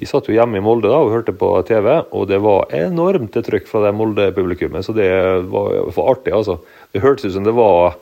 Vi 0.00 0.08
satt 0.08 0.30
jo 0.30 0.32
hjemme 0.32 0.56
i 0.56 0.62
Molde 0.64 0.88
da 0.88 0.96
og 1.02 1.10
hørte 1.12 1.34
på 1.36 1.50
TV, 1.68 1.90
og 2.16 2.22
det 2.30 2.38
var 2.40 2.70
enormt 2.72 3.34
trykk 3.36 3.66
fra 3.68 3.82
det 3.84 3.90
Molde-publikummet. 3.98 4.86
Så 4.86 4.94
det 4.96 5.10
var, 5.52 5.74
var 5.92 6.14
artig, 6.14 6.32
altså. 6.32 6.56
Det 6.88 7.02
hørtes 7.04 7.28
ut 7.28 7.34
som 7.34 7.44
det 7.44 7.52
var 7.52 7.98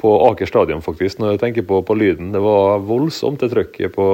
på 0.00 0.14
Aker 0.30 0.48
stadion, 0.48 0.80
faktisk, 0.80 1.20
når 1.20 1.34
jeg 1.34 1.42
tenker 1.42 1.66
på, 1.68 1.82
på 1.84 1.96
lyden. 2.00 2.30
Det 2.32 2.40
var 2.40 2.80
voldsomt 2.88 3.44
trykk 3.52 3.76
på 3.92 4.06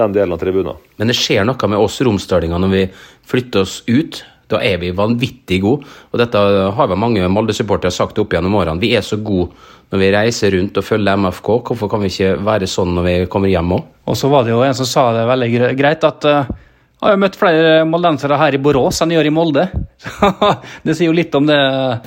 den 0.00 0.16
delen 0.16 0.32
av 0.32 0.40
tribunen. 0.40 0.80
Men 0.96 1.12
det 1.12 1.18
skjer 1.20 1.44
noe 1.44 1.68
med 1.68 1.84
oss 1.84 2.00
romsdalinger 2.08 2.64
når 2.64 2.72
vi 2.72 2.82
flytter 3.28 3.66
oss 3.66 3.82
ut. 3.84 4.22
Da 4.50 4.60
er 4.62 4.78
vi 4.78 4.92
vanvittig 4.94 5.60
gode. 5.64 5.88
Og 6.12 6.20
dette 6.20 6.42
har 6.76 6.90
vel 6.90 7.00
mange 7.00 7.26
Molde-supportere 7.32 7.94
sagt 7.94 8.18
opp 8.22 8.36
gjennom 8.36 8.54
årene. 8.60 8.82
Vi 8.82 8.92
er 8.94 9.02
så 9.06 9.18
gode 9.18 9.50
når 9.90 10.02
vi 10.02 10.12
reiser 10.14 10.54
rundt 10.54 10.78
og 10.78 10.86
følger 10.86 11.18
MFK. 11.18 11.50
Hvorfor 11.70 11.90
kan 11.90 12.02
vi 12.02 12.12
ikke 12.12 12.36
være 12.46 12.68
sånn 12.70 12.94
når 12.96 13.08
vi 13.08 13.16
kommer 13.32 13.50
hjem 13.50 13.74
òg? 13.78 13.90
Og 14.06 14.18
så 14.18 14.30
var 14.30 14.46
det 14.46 14.54
jo 14.54 14.62
en 14.66 14.78
som 14.78 14.88
sa 14.88 15.08
det 15.16 15.26
veldig 15.26 15.74
greit, 15.78 16.06
at 16.06 16.26
uh, 16.30 16.54
jeg 16.96 17.04
har 17.04 17.12
jo 17.12 17.20
møtt 17.20 17.34
flere 17.36 17.72
moldensere 17.84 18.38
her 18.40 18.54
i 18.56 18.60
Borås 18.62 19.02
enn 19.02 19.10
jeg 19.12 19.18
gjør 19.18 19.28
i 19.28 19.34
Molde. 19.36 19.64
det 20.86 20.94
sier 20.96 21.10
jo 21.10 21.16
litt 21.16 21.34
om 21.36 21.44
det 21.44 21.58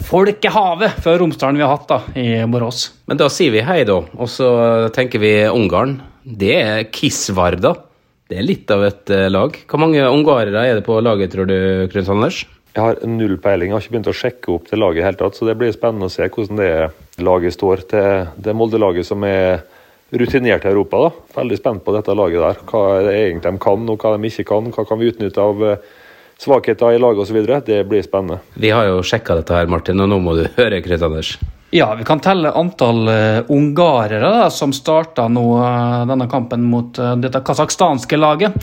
folkehavet 0.08 1.04
fra 1.04 1.14
Romsdalen 1.20 1.60
vi 1.60 1.66
har 1.66 1.76
hatt 1.76 1.92
da, 1.92 2.00
i 2.18 2.40
Borås. 2.50 2.88
Men 3.06 3.20
da 3.20 3.28
sier 3.32 3.54
vi 3.54 3.62
hei, 3.68 3.84
da. 3.88 4.00
Og 4.18 4.32
så 4.32 4.50
tenker 4.96 5.22
vi 5.22 5.34
Ungarn. 5.46 6.00
Det 6.24 6.56
er 6.58 6.88
Kisvarda. 6.90 7.76
Det 8.30 8.38
er 8.38 8.46
litt 8.46 8.70
av 8.70 8.84
et 8.86 9.10
uh, 9.10 9.26
lag. 9.32 9.56
Hvor 9.66 9.82
mange 9.82 10.06
ungarere 10.06 10.62
er 10.70 10.78
det 10.78 10.86
på 10.86 11.00
laget, 11.02 11.32
tror 11.34 11.50
du, 11.50 11.58
Krøns 11.90 12.12
Anders? 12.14 12.44
Jeg 12.76 12.84
har 12.84 13.00
null 13.10 13.40
peiling. 13.42 13.72
Jeg 13.72 13.76
har 13.76 13.82
ikke 13.82 13.96
begynt 13.96 14.12
å 14.12 14.20
sjekke 14.20 14.52
opp 14.54 14.68
det 14.70 14.78
laget 14.78 15.02
i 15.02 15.06
hele 15.08 15.18
tatt, 15.18 15.38
så 15.40 15.48
det 15.48 15.56
blir 15.58 15.74
spennende 15.74 16.06
å 16.06 16.14
se 16.14 16.28
hvordan 16.30 16.62
det 16.62 17.24
laget 17.26 17.56
står 17.58 17.82
til 17.90 18.30
det 18.38 18.54
Molde-laget 18.54 19.10
som 19.10 19.26
er 19.26 19.64
rutinert 20.14 20.66
i 20.66 20.70
Europa. 20.70 21.02
da. 21.08 21.42
Veldig 21.42 21.58
spent 21.58 21.84
på 21.86 21.96
dette 21.98 22.14
laget 22.14 22.46
der. 22.46 22.62
Hva 22.70 22.84
er 23.00 23.10
det 23.10 23.16
egentlig 23.18 23.50
de 23.50 23.64
kan, 23.66 23.90
og 23.90 24.06
hva 24.06 24.14
de 24.14 24.30
ikke 24.30 24.48
kan. 24.54 24.70
Hva 24.78 24.86
kan 24.86 25.02
vi 25.02 25.10
utnytte 25.10 25.42
av 25.42 25.66
eh, 25.66 25.88
svakheter 26.40 26.94
i 26.94 27.02
laget 27.02 27.26
osv. 27.26 27.42
Det 27.66 27.82
blir 27.90 28.06
spennende. 28.06 28.44
Vi 28.54 28.70
har 28.70 28.92
jo 28.92 29.02
sjekka 29.02 29.42
dette 29.42 29.58
her, 29.58 29.66
Martin, 29.74 30.06
og 30.06 30.14
nå 30.14 30.22
må 30.22 30.38
du 30.38 30.46
høre, 30.60 30.84
Chris 30.86 31.02
Anders. 31.02 31.34
Ja, 31.72 31.96
vi 31.96 32.04
kan 32.04 32.20
telle 32.20 32.50
antall 32.58 33.08
uh, 33.08 33.52
ungarere 33.54 34.30
da, 34.34 34.50
som 34.50 34.72
starta 34.74 35.28
uh, 35.30 36.06
denne 36.10 36.26
kampen 36.30 36.64
mot 36.66 36.98
uh, 36.98 37.14
dette 37.22 37.44
kasakhstanske 37.46 38.18
laget. 38.18 38.56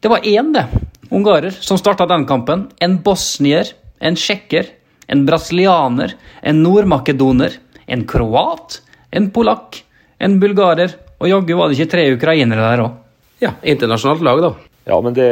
Det 0.00 0.08
var 0.08 0.24
én, 0.24 0.54
det. 0.54 0.64
Ungarer 1.12 1.52
som 1.52 1.76
starta 1.78 2.06
den 2.08 2.24
kampen. 2.26 2.70
En 2.80 2.96
bosnier, 3.04 3.68
en 4.00 4.16
tsjekker, 4.16 4.70
en 5.12 5.26
brasilianer, 5.28 6.14
en 6.40 6.62
nordmakedoner, 6.62 7.58
en 7.86 8.06
kroat, 8.08 8.78
en 9.10 9.28
polakk, 9.34 9.82
en 10.18 10.38
bulgarer, 10.40 10.94
og 11.18 11.28
jaggu 11.28 11.52
var 11.58 11.68
det 11.68 11.76
ikke 11.76 11.92
tre 11.92 12.06
ukrainere 12.14 12.64
der 12.64 12.84
òg. 12.86 12.96
Ja, 13.44 13.52
internasjonalt 13.60 14.24
lag, 14.24 14.40
da. 14.46 14.54
Ja, 14.88 14.96
men 15.04 15.12
det, 15.12 15.28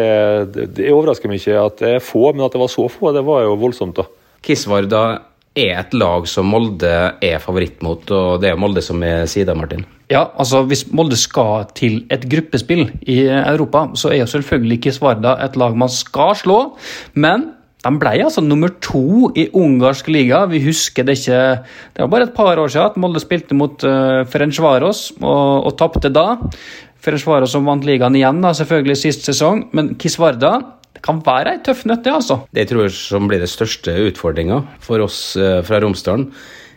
det, 0.52 0.68
det 0.76 0.92
overrasker 0.92 1.32
meg 1.32 1.40
ikke 1.40 1.64
at 1.64 1.80
det 1.80 1.94
er 1.96 2.04
få, 2.04 2.28
men 2.34 2.44
at 2.44 2.52
det 2.52 2.60
var 2.60 2.68
så 2.68 2.84
få, 2.92 3.14
det 3.16 3.24
var 3.24 3.46
jo 3.46 3.56
voldsomt, 3.64 3.96
da. 3.96 4.04
Kisvarda 4.44 5.06
er 5.56 5.80
et 5.80 5.94
lag 5.96 6.26
som 6.28 6.48
Molde 6.52 6.92
er 7.24 7.42
favoritt 7.42 7.82
mot, 7.84 8.02
og 8.12 8.40
det 8.42 8.52
er 8.52 8.60
Molde 8.60 8.84
som 8.84 9.02
er 9.06 9.24
sida, 9.30 9.56
Martin. 9.56 9.86
Ja, 10.12 10.28
altså 10.38 10.62
hvis 10.68 10.84
Molde 10.94 11.18
skal 11.18 11.66
til 11.74 12.04
et 12.14 12.28
gruppespill 12.30 12.86
i 13.08 13.24
Europa, 13.26 13.88
så 13.98 14.12
er 14.12 14.20
jo 14.20 14.30
selvfølgelig 14.30 14.82
Kisvarda 14.84 15.34
et 15.44 15.56
lag 15.58 15.76
man 15.78 15.90
skal 15.90 16.36
slå, 16.38 16.60
men 17.18 17.50
de 17.86 17.92
ble 18.00 18.16
altså 18.24 18.42
nummer 18.42 18.72
to 18.82 19.30
i 19.38 19.46
ungarsk 19.54 20.08
liga. 20.10 20.42
Vi 20.50 20.58
husker 20.64 21.06
det 21.06 21.20
ikke 21.20 21.42
Det 21.94 22.02
var 22.02 22.10
bare 22.10 22.26
et 22.26 22.34
par 22.34 22.58
år 22.58 22.68
siden 22.72 22.90
at 22.90 22.96
Molde 22.98 23.22
spilte 23.22 23.54
mot 23.54 23.84
uh, 23.86 24.24
Ferencvaros 24.26 25.12
og, 25.20 25.66
og 25.68 25.76
tapte 25.78 26.10
da. 26.10 26.34
Ferencvaros 27.02 27.54
som 27.54 27.68
vant 27.68 27.84
ligaen 27.86 28.16
igjen, 28.18 28.40
da, 28.42 28.50
selvfølgelig 28.56 28.98
sist 28.98 29.28
sesong, 29.28 29.68
men 29.76 29.94
Kisvarda 30.00 30.56
kan 31.06 31.22
være 31.24 31.56
ei 31.56 31.64
tøff 31.64 31.86
nøtt, 31.88 32.04
det, 32.04 32.14
altså. 32.18 32.40
Det 32.54 32.66
tror 32.68 32.86
jeg 32.86 32.96
som 32.98 33.30
blir 33.30 33.42
det 33.42 33.50
største 33.52 33.94
utfordringa 34.10 34.62
for 34.84 35.04
oss 35.06 35.20
uh, 35.40 35.62
fra 35.66 35.80
Romsdalen. 35.82 36.28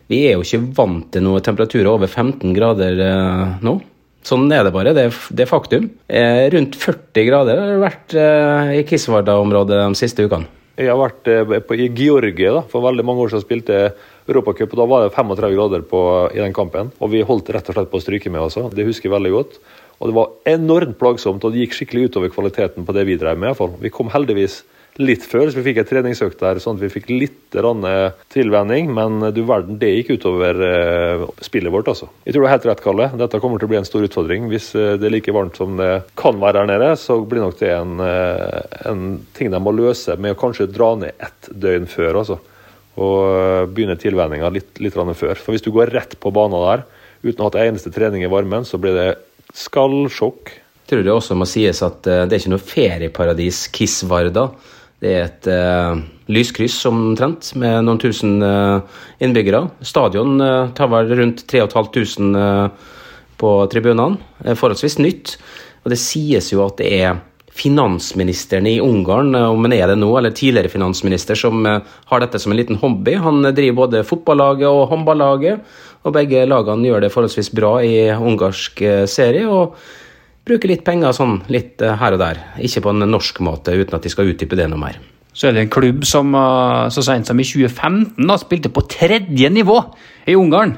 Vi 0.10 0.24
er 0.26 0.38
jo 0.38 0.46
ikke 0.46 0.74
vant 0.78 1.10
til 1.14 1.26
noen 1.26 1.44
temperaturer 1.46 1.92
over 1.92 2.10
15 2.10 2.54
grader 2.58 3.02
uh, 3.04 3.58
nå. 3.66 3.80
Sånn 4.26 4.50
er 4.52 4.66
det 4.68 4.74
bare. 4.76 4.94
Det 4.96 5.08
er, 5.08 5.50
faktum. 5.50 5.90
Eh, 6.08 6.46
rundt 6.54 6.76
40 6.78 7.28
grader 7.30 7.60
har 7.62 7.72
det 7.72 7.82
vært 7.82 8.16
eh, 8.20 8.72
i 8.82 8.86
Kisvarda-området 8.88 9.80
de 9.80 10.00
siste 10.00 10.26
ukene. 10.28 10.50
Jeg 10.80 10.92
har 10.92 11.00
vært 11.00 11.28
eh, 11.32 11.80
i 11.80 11.90
Georgia 11.96 12.54
da, 12.60 12.64
for 12.68 12.84
veldig 12.86 13.06
mange 13.08 13.24
år 13.24 13.32
siden 13.32 13.46
spilte 13.46 13.80
Europacup. 14.30 14.76
og 14.76 14.82
Da 14.82 14.88
var 14.92 15.06
det 15.06 15.16
35 15.16 15.56
grader 15.56 15.86
på, 15.88 16.02
i 16.36 16.42
den 16.44 16.56
kampen. 16.56 16.92
Og 17.00 17.14
vi 17.16 17.24
holdt 17.26 17.52
rett 17.56 17.72
og 17.72 17.78
slett 17.78 17.92
på 17.92 18.00
å 18.00 18.04
stryke 18.04 18.32
med. 18.32 18.44
Også. 18.44 18.68
Det 18.76 18.88
husker 18.88 19.10
jeg 19.10 19.16
veldig 19.16 19.34
godt. 19.38 19.60
Og 20.00 20.10
det 20.10 20.16
var 20.16 20.36
enormt 20.48 20.98
plagsomt, 21.00 21.44
og 21.44 21.54
det 21.54 21.66
gikk 21.66 21.80
skikkelig 21.82 22.10
utover 22.10 22.32
kvaliteten 22.32 22.86
på 22.88 22.96
det 22.96 23.06
vi 23.10 23.20
drev 23.20 23.38
med. 23.38 23.50
i 23.50 23.52
hvert 23.52 23.60
fall. 23.60 23.74
Vi 23.82 23.92
kom 23.92 24.12
heldigvis 24.14 24.62
litt 25.00 25.24
før, 25.24 25.48
så 25.48 25.60
vi 25.60 25.64
fikk 25.70 25.80
en 25.80 25.88
treningsøkt 25.88 26.42
der, 26.42 26.60
sånn 26.60 26.76
at 26.76 26.84
vi 26.84 26.92
fikk 26.92 27.10
litt 27.12 27.56
tilvenning. 28.34 28.90
Men 28.96 29.20
du 29.36 29.42
verden, 29.48 29.78
det 29.80 29.92
gikk 29.94 30.14
utover 30.20 30.60
uh, 30.60 31.26
spillet 31.44 31.72
vårt, 31.72 31.92
altså. 31.92 32.10
Jeg 32.26 32.36
tror 32.36 32.44
du 32.44 32.48
har 32.50 32.56
helt 32.58 32.68
rett, 32.68 32.84
Kalle. 32.84 33.10
Dette 33.20 33.40
kommer 33.44 33.62
til 33.62 33.70
å 33.70 33.72
bli 33.74 33.80
en 33.80 33.88
stor 33.88 34.08
utfordring. 34.08 34.50
Hvis 34.52 34.72
det 34.76 35.08
er 35.08 35.14
like 35.14 35.36
varmt 35.36 35.60
som 35.60 35.80
det 35.80 35.92
kan 36.20 36.40
være 36.42 36.64
her 36.64 36.72
nede, 36.72 36.92
så 37.00 37.20
blir 37.24 37.46
nok 37.46 37.60
det 37.62 37.72
en, 37.76 38.00
en 38.00 39.04
ting 39.36 39.52
de 39.52 39.64
må 39.64 39.76
løse 39.76 40.16
med 40.20 40.36
å 40.36 40.40
kanskje 40.40 40.72
dra 40.72 40.94
ned 41.00 41.28
ett 41.28 41.52
døgn 41.52 41.88
før, 41.92 42.24
altså. 42.24 42.40
Og 43.00 43.72
begynne 43.72 43.96
tilvenninga 44.00 44.52
litt, 44.52 44.74
litt 44.84 44.96
før. 44.96 45.40
For 45.40 45.56
hvis 45.56 45.64
du 45.64 45.72
går 45.76 45.94
rett 45.96 46.20
på 46.20 46.34
banen 46.36 46.60
der 46.66 46.88
uten 47.24 47.40
å 47.40 47.48
ha 47.48 47.52
hatt 47.52 47.62
eneste 47.62 47.92
trening 47.92 48.24
i 48.24 48.32
varmen, 48.32 48.68
så 48.68 48.80
blir 48.80 48.96
det 48.96 49.10
skallsjokk. 49.56 50.52
Tror 50.90 51.06
det 51.06 51.14
også 51.14 51.38
må 51.38 51.46
sies 51.50 51.84
at 51.86 52.02
det 52.04 52.28
er 52.28 52.40
ikke 52.40 52.54
noe 52.56 52.66
ferieparadis 52.66 53.68
Kisvarda. 53.74 54.50
Det 55.00 55.12
er 55.16 55.28
et 55.30 55.48
uh, 55.48 56.00
lyskryss 56.32 56.82
omtrent, 56.90 57.54
med 57.60 57.86
noen 57.88 58.02
tusen 58.02 58.44
uh, 58.44 58.84
innbyggere. 59.24 59.64
Stadion 59.86 60.36
uh, 60.44 60.74
tar 60.76 60.92
vel 60.92 61.14
rundt 61.22 61.46
3500 61.48 62.36
uh, 62.36 62.98
på 63.40 63.54
tribunene. 63.72 64.20
Forholdsvis 64.60 65.00
nytt. 65.00 65.38
Og 65.86 65.94
det 65.94 66.02
sies 66.02 66.52
jo 66.52 66.66
at 66.66 66.82
det 66.82 66.92
er 67.00 67.22
finansministeren 67.60 68.68
i 68.68 68.82
Ungarn, 68.84 69.32
om 69.36 69.64
han 69.66 69.76
er 69.76 69.88
det 69.92 69.96
nå, 70.00 70.10
eller 70.16 70.36
tidligere 70.36 70.72
finansminister, 70.72 71.40
som 71.40 71.64
har 71.66 72.22
dette 72.22 72.40
som 72.40 72.54
en 72.54 72.60
liten 72.60 72.78
hobby. 72.80 73.16
Han 73.20 73.42
driver 73.48 73.78
både 73.80 74.04
fotballaget 74.08 74.68
og 74.68 74.86
håndballaget, 74.92 75.64
og 76.04 76.14
begge 76.16 76.46
lagene 76.48 76.88
gjør 76.88 77.04
det 77.04 77.14
forholdsvis 77.14 77.52
bra 77.56 77.74
i 77.84 78.08
ungarsk 78.16 78.84
serie. 79.12 79.48
og 79.48 79.76
bruker 80.50 80.72
litt 80.72 80.86
penger 80.88 81.14
sånn 81.16 81.40
litt 81.52 81.84
eh, 81.84 81.96
her 82.00 82.16
og 82.16 82.24
der. 82.24 82.42
Ikke 82.66 82.84
på 82.86 82.94
en 82.94 83.06
norsk 83.10 83.42
måte, 83.46 83.76
uten 83.78 83.98
at 83.98 84.06
de 84.06 84.12
skal 84.14 84.32
utdype 84.32 84.58
det 84.60 84.70
noe 84.72 84.82
mer. 84.82 85.00
Så 85.30 85.48
er 85.48 85.56
det 85.56 85.62
en 85.64 85.72
klubb 85.72 86.04
som 86.10 86.34
eh, 86.36 86.88
så 86.94 87.04
sent 87.06 87.30
som 87.30 87.40
i 87.40 87.46
2015 87.48 88.30
da, 88.30 88.40
spilte 88.42 88.74
på 88.74 88.86
tredje 88.90 89.52
nivå 89.54 89.78
i 90.30 90.38
Ungarn. 90.40 90.78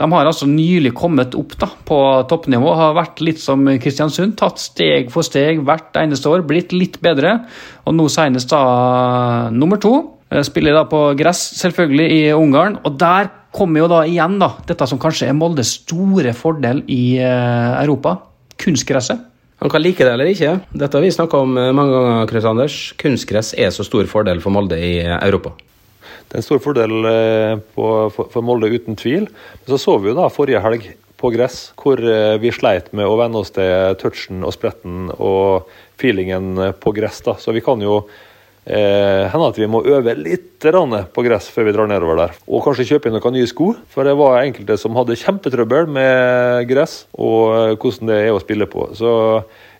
De 0.00 0.08
har 0.10 0.26
altså 0.26 0.48
nylig 0.50 0.90
kommet 0.98 1.36
opp 1.38 1.54
da, 1.60 1.68
på 1.86 1.98
toppnivå. 2.30 2.72
Har 2.74 2.96
vært 2.98 3.22
litt 3.22 3.38
som 3.42 3.62
Kristiansund. 3.78 4.34
Tatt 4.40 4.58
steg 4.58 5.12
for 5.14 5.26
steg 5.26 5.62
hvert 5.62 5.94
eneste 6.00 6.32
år. 6.32 6.42
Blitt 6.48 6.74
litt 6.74 6.98
bedre. 7.04 7.36
Og 7.86 7.94
nå 7.94 8.08
senest 8.10 8.50
da 8.50 8.62
nummer 9.54 9.78
to. 9.82 9.94
Eh, 10.32 10.42
spiller 10.48 10.74
da 10.74 10.88
på 10.90 11.04
gress, 11.20 11.44
selvfølgelig, 11.60 12.08
i 12.18 12.34
Ungarn. 12.34 12.80
Og 12.82 12.98
der 12.98 13.30
kommer 13.52 13.82
jo 13.82 13.88
da 13.92 14.02
igjen 14.08 14.38
da, 14.40 14.54
dette 14.68 14.88
som 14.88 15.00
kanskje 15.00 15.28
er 15.28 15.36
Moldes 15.36 15.76
store 15.82 16.32
fordel 16.36 16.82
i 16.90 17.18
Europa 17.20 18.16
kunstgresset. 18.62 19.28
Han 19.62 19.70
kan 19.70 19.82
like 19.82 20.02
det 20.02 20.10
eller 20.10 20.26
ikke. 20.26 20.56
Dette 20.74 20.98
har 20.98 21.04
vi 21.04 21.12
snakka 21.14 21.42
om 21.44 21.58
eh, 21.58 21.74
mange 21.74 21.94
ganger. 21.94 22.30
Chris 22.30 22.46
Anders. 22.50 22.78
Kunstgress 22.98 23.52
er 23.54 23.70
så 23.70 23.86
stor 23.86 24.08
fordel 24.10 24.42
for 24.42 24.54
Molde 24.54 24.78
i 24.78 24.96
eh, 25.04 25.18
Europa. 25.22 25.52
Det 26.26 26.34
er 26.34 26.40
en 26.40 26.46
stor 26.46 26.62
fordel 26.64 27.06
eh, 27.06 27.54
på, 27.76 27.86
for, 28.16 28.42
Molde, 28.42 28.72
uten 28.72 28.98
tvil. 28.98 29.28
Men 29.30 29.70
så 29.70 29.78
så 29.78 29.94
vi 30.02 30.10
jo 30.10 30.16
da 30.18 30.26
forrige 30.34 30.62
helg 30.64 30.88
på 31.22 31.30
gress, 31.30 31.68
hvor 31.78 32.00
vi 32.42 32.50
sleit 32.50 32.88
med 32.98 33.06
å 33.06 33.14
venne 33.20 33.38
oss 33.38 33.52
til 33.54 33.94
touchen 34.00 34.40
og 34.42 34.56
spretten 34.56 35.04
og 35.12 35.68
feelingen 36.00 36.56
på 36.82 36.90
gress. 36.96 37.20
da. 37.22 37.36
Så 37.38 37.54
vi 37.54 37.62
kan 37.62 37.78
jo 37.84 38.00
eh, 38.66 39.28
hender 39.32 39.50
at 39.50 39.58
vi 39.58 39.68
må 39.70 39.82
øve 39.84 40.14
litt 40.18 40.48
på 40.62 41.24
gress 41.26 41.48
før 41.50 41.64
vi 41.66 41.72
drar 41.74 41.88
nedover 41.90 42.16
der. 42.20 42.34
Og 42.46 42.62
kanskje 42.62 42.86
kjøpe 42.86 43.08
inn 43.10 43.16
noen 43.16 43.34
nye 43.34 43.48
sko, 43.50 43.72
for 43.90 44.06
det 44.06 44.14
var 44.14 44.44
enkelte 44.44 44.76
som 44.78 44.94
hadde 44.94 45.18
kjempetrøbbel 45.18 45.88
med 45.90 46.68
gress 46.70 47.06
og 47.18 47.42
eh, 47.56 47.74
hvordan 47.74 48.12
det 48.12 48.18
er 48.22 48.30
å 48.30 48.42
spille 48.42 48.68
på. 48.70 48.92
Så 48.94 49.10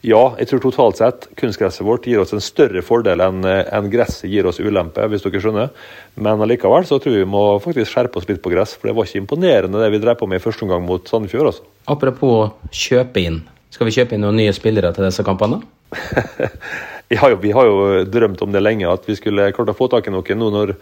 ja, 0.02 0.22
jeg 0.40 0.48
tror 0.50 0.62
totalt 0.64 0.98
sett 0.98 1.28
kunstgresset 1.38 1.86
vårt 1.86 2.08
gir 2.10 2.18
oss 2.18 2.34
en 2.34 2.42
større 2.42 2.82
fordel 2.82 3.22
enn 3.22 3.46
eh, 3.46 3.62
en 3.70 3.86
gresset 3.92 4.26
gir 4.32 4.48
oss 4.50 4.58
ulempe, 4.58 5.06
hvis 5.06 5.22
dere 5.22 5.42
skjønner. 5.44 5.70
Men 6.18 6.42
allikevel 6.42 6.88
så 6.88 6.98
tror 6.98 7.14
jeg 7.14 7.22
vi 7.22 7.30
må 7.30 7.44
faktisk 7.62 7.94
skjerpe 7.94 8.18
oss 8.18 8.26
litt 8.26 8.42
på 8.42 8.50
gress, 8.50 8.74
for 8.74 8.90
det 8.90 8.96
var 8.98 9.06
ikke 9.06 9.22
imponerende 9.22 9.84
det 9.84 9.92
vi 9.94 10.02
drev 10.02 10.18
på 10.18 10.26
med 10.26 10.42
i 10.42 10.44
første 10.44 10.66
omgang 10.66 10.82
mot 10.88 11.06
Sandefjord. 11.06 11.52
altså. 11.52 11.68
Apropos 11.94 12.74
kjøpe 12.74 13.22
inn. 13.22 13.44
Skal 13.72 13.86
vi 13.88 13.94
kjøpe 13.94 14.18
inn 14.18 14.26
noen 14.26 14.42
nye 14.42 14.56
spillere 14.56 14.90
til 14.96 15.06
disse 15.06 15.22
kampene? 15.26 15.62
jo, 17.16 17.38
vi 17.42 17.54
har 17.54 17.68
jo 17.68 18.04
drømt 18.08 18.42
om 18.44 18.52
det 18.54 18.62
lenge, 18.62 18.90
at 18.90 19.08
vi 19.08 19.16
skulle 19.18 19.50
klart 19.56 19.72
å 19.72 19.78
få 19.78 19.88
tak 19.92 20.08
i 20.08 20.14
noen 20.14 20.40
nå 20.40 20.52
når 20.54 20.76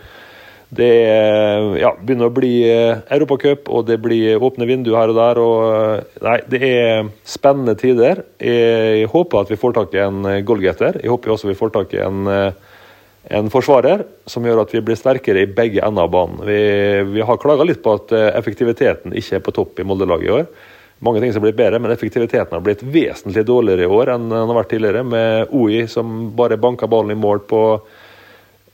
det 0.71 0.91
ja, 1.83 1.91
begynner 1.99 2.29
å 2.31 2.35
bli 2.35 2.53
eh, 2.63 3.01
Europacup, 3.11 3.67
og 3.75 3.89
det 3.89 3.97
blir 4.05 4.39
åpne 4.39 4.69
vinduer 4.69 5.01
her 5.01 5.11
og 5.11 5.19
der. 5.19 5.41
og 5.43 5.63
eh, 5.67 6.21
Nei, 6.23 6.37
det 6.53 6.61
er 6.69 7.09
spennende 7.27 7.75
tider. 7.79 8.23
Jeg, 8.39 9.09
håper 9.11 9.43
at 9.43 9.51
vi 9.51 9.59
får 9.59 9.75
tak 9.81 9.97
i 9.97 10.03
en 10.05 10.23
eh, 10.31 10.43
goalgetter. 10.47 11.01
Jeg 11.03 11.11
håper 11.11 11.35
også 11.35 11.51
vi 11.51 11.59
får 11.59 11.75
tak 11.75 11.97
i 11.99 12.03
en, 12.05 12.31
en 13.35 13.51
forsvarer 13.51 14.07
som 14.31 14.47
gjør 14.47 14.63
at 14.63 14.75
vi 14.77 14.85
blir 14.87 14.99
sterkere 14.99 15.43
i 15.43 15.51
begge 15.51 15.83
ender 15.83 16.07
av 16.07 16.15
banen. 16.15 16.45
Vi, 16.47 16.61
vi 17.17 17.27
har 17.27 17.43
klaga 17.43 17.67
litt 17.67 17.83
på 17.83 17.99
at 17.99 18.15
effektiviteten 18.31 19.19
ikke 19.19 19.41
er 19.41 19.47
på 19.49 19.57
topp 19.59 19.83
i 19.83 19.89
Molde-laget 19.91 20.31
i 20.31 20.37
år 20.39 20.47
mange 21.01 21.21
ting 21.23 21.33
som 21.33 21.41
har 21.41 21.49
blitt 21.49 21.61
bedre, 21.61 21.81
men 21.81 21.93
effektiviteten 21.95 22.57
har 22.57 22.65
blitt 22.65 22.83
vesentlig 22.85 23.45
dårligere 23.49 23.87
i 23.87 23.93
år 24.01 24.15
enn 24.15 24.29
den 24.29 24.51
har 24.53 24.59
vært 24.59 24.73
tidligere, 24.75 25.05
med 25.07 25.55
OI 25.57 25.87
som 25.89 26.31
bare 26.37 26.61
banka 26.61 26.89
ballen 26.91 27.15
i 27.15 27.21
mål 27.21 27.45
på 27.49 27.63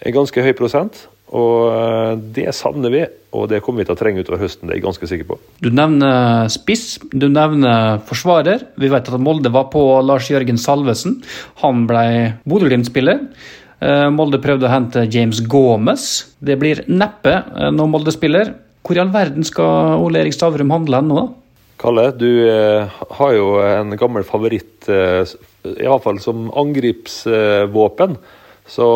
en 0.06 0.16
ganske 0.16 0.42
høy 0.42 0.52
prosent. 0.58 1.06
Og 1.34 1.72
eh, 1.74 2.12
Det 2.36 2.46
savner 2.54 2.92
vi, 2.92 3.02
og 3.34 3.48
det 3.50 3.60
kommer 3.64 3.82
vi 3.82 3.88
til 3.88 3.96
å 3.96 3.98
trenge 3.98 4.22
utover 4.22 4.44
høsten. 4.44 4.68
det 4.68 4.76
er 4.76 4.78
jeg 4.80 4.86
ganske 4.86 5.08
sikker 5.10 5.28
på. 5.30 5.38
Du 5.62 5.70
nevner 5.74 6.50
spiss, 6.52 6.98
du 7.10 7.28
nevner 7.32 7.98
forsvarer. 8.06 8.68
Vi 8.78 8.90
vet 8.92 9.10
at 9.10 9.22
Molde 9.22 9.50
var 9.54 9.68
på 9.72 9.82
Lars 10.06 10.30
Jørgen 10.30 10.60
Salvesen. 10.60 11.20
Han 11.64 11.86
ble 11.90 12.36
Bodø-Glimt-spiller. 12.46 13.24
Eh, 13.82 14.06
Molde 14.14 14.40
prøvde 14.42 14.68
å 14.68 14.72
hente 14.72 15.06
James 15.10 15.42
Gomez. 15.50 16.06
Det 16.38 16.58
blir 16.60 16.84
neppe 16.86 17.34
eh, 17.42 17.72
når 17.74 17.90
Molde 17.90 18.14
spiller. 18.14 18.54
Hvor 18.86 18.98
i 18.98 19.02
all 19.02 19.10
verden 19.10 19.46
skal 19.46 19.98
Ole 20.04 20.22
Erik 20.22 20.36
Stavrum 20.36 20.70
handle 20.70 21.02
nå, 21.02 21.18
da? 21.18 21.26
Kalle, 21.86 22.08
du 22.18 22.48
eh, 22.50 22.94
har 23.14 23.32
jo 23.36 23.60
en 23.62 23.92
gammel 23.94 24.24
favoritt, 24.26 24.88
eh, 24.90 25.22
iallfall 25.84 26.16
som 26.18 26.48
angripsvåpen. 26.50 28.16
Så 28.66 28.86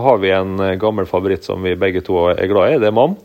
har 0.00 0.22
vi 0.22 0.30
en 0.32 0.54
gammel 0.80 1.04
favoritt 1.04 1.44
som 1.44 1.60
vi 1.60 1.74
begge 1.76 2.00
to 2.06 2.22
er 2.30 2.48
glad 2.48 2.72
i, 2.72 2.78
det 2.80 2.88
er 2.88 2.94
Mam. 2.96 3.18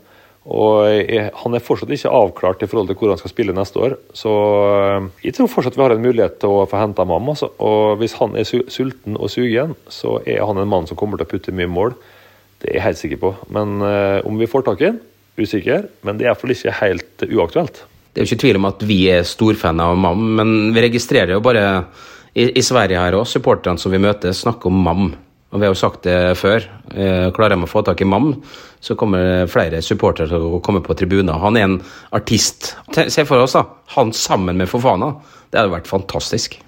Og 0.44 1.08
han 1.40 1.56
er 1.56 1.64
fortsatt 1.64 1.94
ikke 1.96 2.12
avklart 2.12 2.66
i 2.66 2.68
forhold 2.68 2.90
til 2.90 2.98
hvor 3.00 3.14
han 3.14 3.22
skal 3.22 3.32
spille 3.32 3.54
neste 3.56 3.80
år. 3.80 3.94
Så 4.12 4.34
eh, 4.74 5.08
jeg 5.24 5.38
tror 5.38 5.48
fortsatt 5.54 5.80
vi 5.80 5.84
har 5.86 5.96
en 5.96 6.04
mulighet 6.04 6.36
til 6.44 6.58
å 6.58 6.68
få 6.68 6.82
henta 6.82 7.08
Mam. 7.08 7.32
Altså. 7.32 7.48
Og 7.64 7.96
hvis 8.02 8.18
han 8.20 8.36
er 8.36 8.44
sulten 8.44 9.16
og 9.16 9.32
sugen, 9.32 9.72
så 9.88 10.18
er 10.26 10.44
han 10.44 10.60
en 10.60 10.68
mann 10.74 10.90
som 10.90 11.00
kommer 11.00 11.16
til 11.16 11.30
å 11.30 11.32
putte 11.32 11.56
mye 11.56 11.72
mål. 11.72 11.96
Det 12.60 12.74
er 12.74 12.82
jeg 12.82 12.88
helt 12.90 13.00
sikker 13.00 13.24
på. 13.24 13.32
Men 13.56 13.80
om 14.28 14.36
vi 14.36 14.52
får 14.52 14.68
tak 14.68 14.84
i 14.84 14.90
ham, 14.90 15.02
usikker. 15.40 15.88
Men 16.04 16.20
det 16.20 16.28
er 16.28 16.34
iallfall 16.34 16.52
ikke 16.52 16.78
helt 16.82 17.28
uaktuelt. 17.32 17.86
Det 18.14 18.22
er 18.22 18.28
jo 18.28 18.30
ikke 18.30 18.42
tvil 18.44 18.58
om 18.60 18.68
at 18.68 18.82
vi 18.86 18.98
er 19.10 19.24
storfan 19.26 19.80
av 19.82 19.96
MAM, 19.98 20.20
men 20.38 20.50
vi 20.74 20.84
registrerer 20.84 21.34
jo 21.34 21.42
bare 21.42 21.64
i, 22.30 22.46
i 22.46 22.62
Sverige 22.62 23.00
her 23.02 23.16
òg, 23.18 23.26
supporterne 23.26 23.80
som 23.82 23.90
vi 23.90 23.98
møter, 24.02 24.30
snakker 24.30 24.70
om 24.70 24.84
MAM. 24.86 25.08
Og 25.50 25.58
vi 25.58 25.66
har 25.66 25.74
jo 25.74 25.78
sagt 25.78 26.06
det 26.06 26.36
før. 26.38 26.62
Eh, 26.94 27.26
klarer 27.34 27.56
de 27.56 27.66
å 27.66 27.70
få 27.70 27.82
tak 27.86 28.02
i 28.02 28.06
MAM, 28.06 28.36
så 28.82 28.94
kommer 28.98 29.50
flere 29.50 29.82
supportere 29.82 30.30
til 30.30 30.46
å 30.46 30.62
komme 30.62 30.82
på 30.82 30.94
tribuner. 30.98 31.42
Han 31.42 31.58
er 31.58 31.66
en 31.66 31.76
artist. 32.14 32.76
Se 32.94 33.26
for 33.26 33.42
oss, 33.42 33.58
da. 33.58 33.64
Han 33.96 34.14
sammen 34.14 34.62
med 34.62 34.70
Fofana. 34.70 35.12
Det 35.50 35.58
hadde 35.58 35.74
vært 35.74 35.90
fantastisk. 35.90 36.60